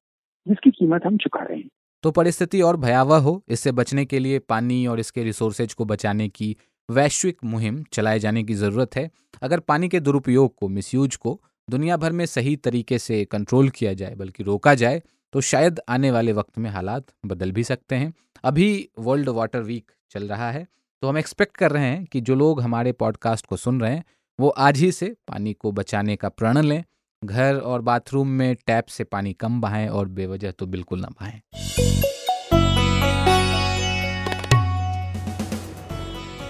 जिसकी 0.48 0.70
कीमत 0.70 1.06
हम 1.06 1.16
चुका 1.16 1.40
रहे 1.40 1.58
हैं। 1.58 1.68
तो 2.04 2.10
परिस्थिति 2.10 2.60
और 2.62 2.76
भयावह 2.76 3.16
हो, 3.16 3.42
इससे 3.48 3.72
बचने 3.72 4.04
के 4.04 4.18
लिए 4.18 4.38
पानी 4.38 4.86
और 4.86 5.00
इसके 5.00 5.22
रिसोर्सेज 5.24 5.74
को 5.74 5.84
बचाने 5.84 6.28
की 6.28 6.56
वैश्विक 6.88 7.44
मुहिम 7.44 7.82
चलाए 7.92 8.18
जाने 8.18 8.42
की 8.44 8.54
ज़रूरत 8.54 8.96
है। 8.96 9.10
अगर 9.42 9.60
पानी 9.60 9.88
के 9.88 10.00
दुरुपयोग 10.00 10.54
को 10.56 10.68
मिसयूज 10.68 11.16
को 11.16 11.40
दुनिया 11.68 11.96
भर 11.96 12.12
में 12.12 12.24
सही 12.26 12.54
तरीके 12.58 12.98
से 12.98 13.24
कंट्रोल 13.24 13.68
किया 13.70 13.92
जाए, 13.94 14.14
बल्कि 14.14 14.42
रोका 14.42 14.74
जाए 14.74 15.02
तो 15.34 15.40
शायद 15.42 15.80
आने 15.88 16.10
वाले 16.10 16.32
वक्त 16.32 16.58
में 16.58 16.70
हालात 16.70 17.06
बदल 17.26 17.52
भी 17.52 17.64
सकते 17.64 17.94
हैं। 17.94 18.12
अभी 18.44 18.88
वर्ल्ड 18.98 19.28
वाटर 19.28 19.62
वीक 19.62 19.92
चल 20.10 20.28
रहा 20.28 20.50
है 20.50 20.66
तो 21.02 21.08
हम 21.08 21.18
एक्सपेक्ट 21.18 21.56
कर 21.56 21.70
रहे 21.72 21.84
हैं 21.84 22.04
कि 22.04 22.20
जो 22.20 22.34
लोग 22.34 22.60
हमारे 22.60 22.92
पॉडकास्ट 22.94 23.46
को 23.46 23.56
सुन 23.56 23.80
रहे 23.80 23.92
हैं, 23.92 24.04
वो 24.38 24.48
आज 24.48 24.78
ही 24.78 24.90
से 24.92 25.14
पानी 25.28 25.52
को 25.52 25.72
बचाने 25.72 26.16
का 26.16 26.28
प्रण 26.30 26.58
लें। 26.58 26.82
घर 27.24 27.54
और 27.54 27.80
बाथरूम 27.80 28.28
में 28.28 28.54
टैप 28.54 28.86
से 28.86 29.04
पानी 29.04 29.32
कम 29.32 29.60
बहाएँ 29.60 29.88
और 29.88 30.08
बेवजह 30.08 30.50
तो 30.50 30.66
बिल्कुल 30.66 31.00
ना 31.00 31.08
बहाएँ। 31.08 31.40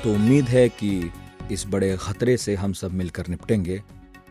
तो 0.02 0.12
उम्मीद 0.14 0.44
है 0.44 0.68
कि 0.68 1.10
इस 1.52 1.64
बड़े 1.68 1.96
खतरे 2.00 2.36
से 2.36 2.54
हम 2.54 2.72
सब 2.72 2.92
मिलकर 2.92 3.28
निपटेंगे 3.28 3.82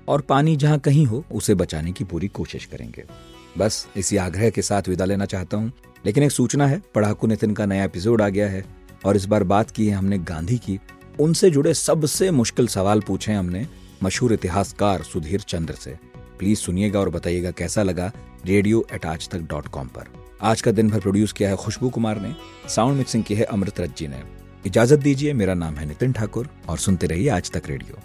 और 0.07 0.21
पानी 0.21 0.55
जहाँ 0.55 0.79
कहीं 0.79 1.05
हो, 1.05 1.23
उसे 1.31 1.55
बचाने 1.55 1.91
की 1.91 2.03
पूरी 2.03 2.27
कोशिश 2.27 2.65
करेंगे। 2.65 3.03
बस 3.57 3.87
इसी 3.97 4.17
आग्रह 4.17 4.49
के 4.49 4.61
साथ 4.61 4.89
विदा 4.89 5.05
लेना 5.05 5.25
चाहता 5.25 5.57
हूँ। 5.57 5.71
लेकिन 6.05 6.23
एक 6.23 6.31
सूचना 6.31 6.67
है, 6.67 6.81
पढ़ाकू 6.95 7.27
नितिन 7.27 7.53
का 7.53 7.65
नया 7.65 7.83
एपिसोड 7.83 8.21
आ 8.21 8.29
गया 8.29 8.49
है 8.49 8.63
और 9.05 9.15
इस 9.15 9.25
बार 9.25 9.43
बात 9.43 9.71
की 9.71 9.87
है 9.87 9.93
हमने 9.93 10.17
गांधी 10.17 10.57
की। 10.57 10.79
उनसे 11.19 11.49
जुड़े 11.49 11.73
सबसे 11.73 12.31
मुश्किल 12.31 12.67
सवाल 12.67 13.01
पूछे 13.01 13.33
हमने 13.33 13.67
मशहूर 14.03 14.33
इतिहासकार 14.33 15.03
सुधीर 15.03 15.39
चंद्र 15.39 15.73
से। 15.73 15.97
प्लीज़ 16.39 16.59
सुनिएगा 16.59 16.99
और 16.99 17.09
बताइएगा 17.09 17.51
कैसा 17.51 17.83
लगा 17.83 18.11
रेडियो 18.45 18.85
एट 18.93 19.05
आज 19.05 19.29
तक 19.29 19.39
डॉट 19.49 19.67
कॉम 19.67 19.87
पर। 19.87 20.07
आज 20.41 20.61
का 20.61 20.71
दिन 20.71 20.89
भर 20.89 20.99
प्रोड्यूस 20.99 21.31
किया 21.33 21.49
है 21.49 21.55
खुशबू 21.55 21.89
कुमार 21.89 22.21
ने 22.21 22.33
साउंड 22.69 22.97
मिक्सिंग 22.97 23.23
की 23.23 23.35
है 23.35 23.43
अमृत 23.43 23.79
रज्जी 23.79 24.07
ने। 24.07 24.21
इजाज़त 24.65 24.99
दीजिए, 24.99 25.33
मेरा 25.33 25.53
नाम 25.53 25.75
है 25.75 25.85
नितिन 25.85 26.13
ठाकुर 26.13 26.49
और 26.69 26.77
सुनते 26.77 27.07
रहिए 27.07 27.29
आज 27.29 27.51
तक 27.51 27.63
रेडियो। 27.67 28.01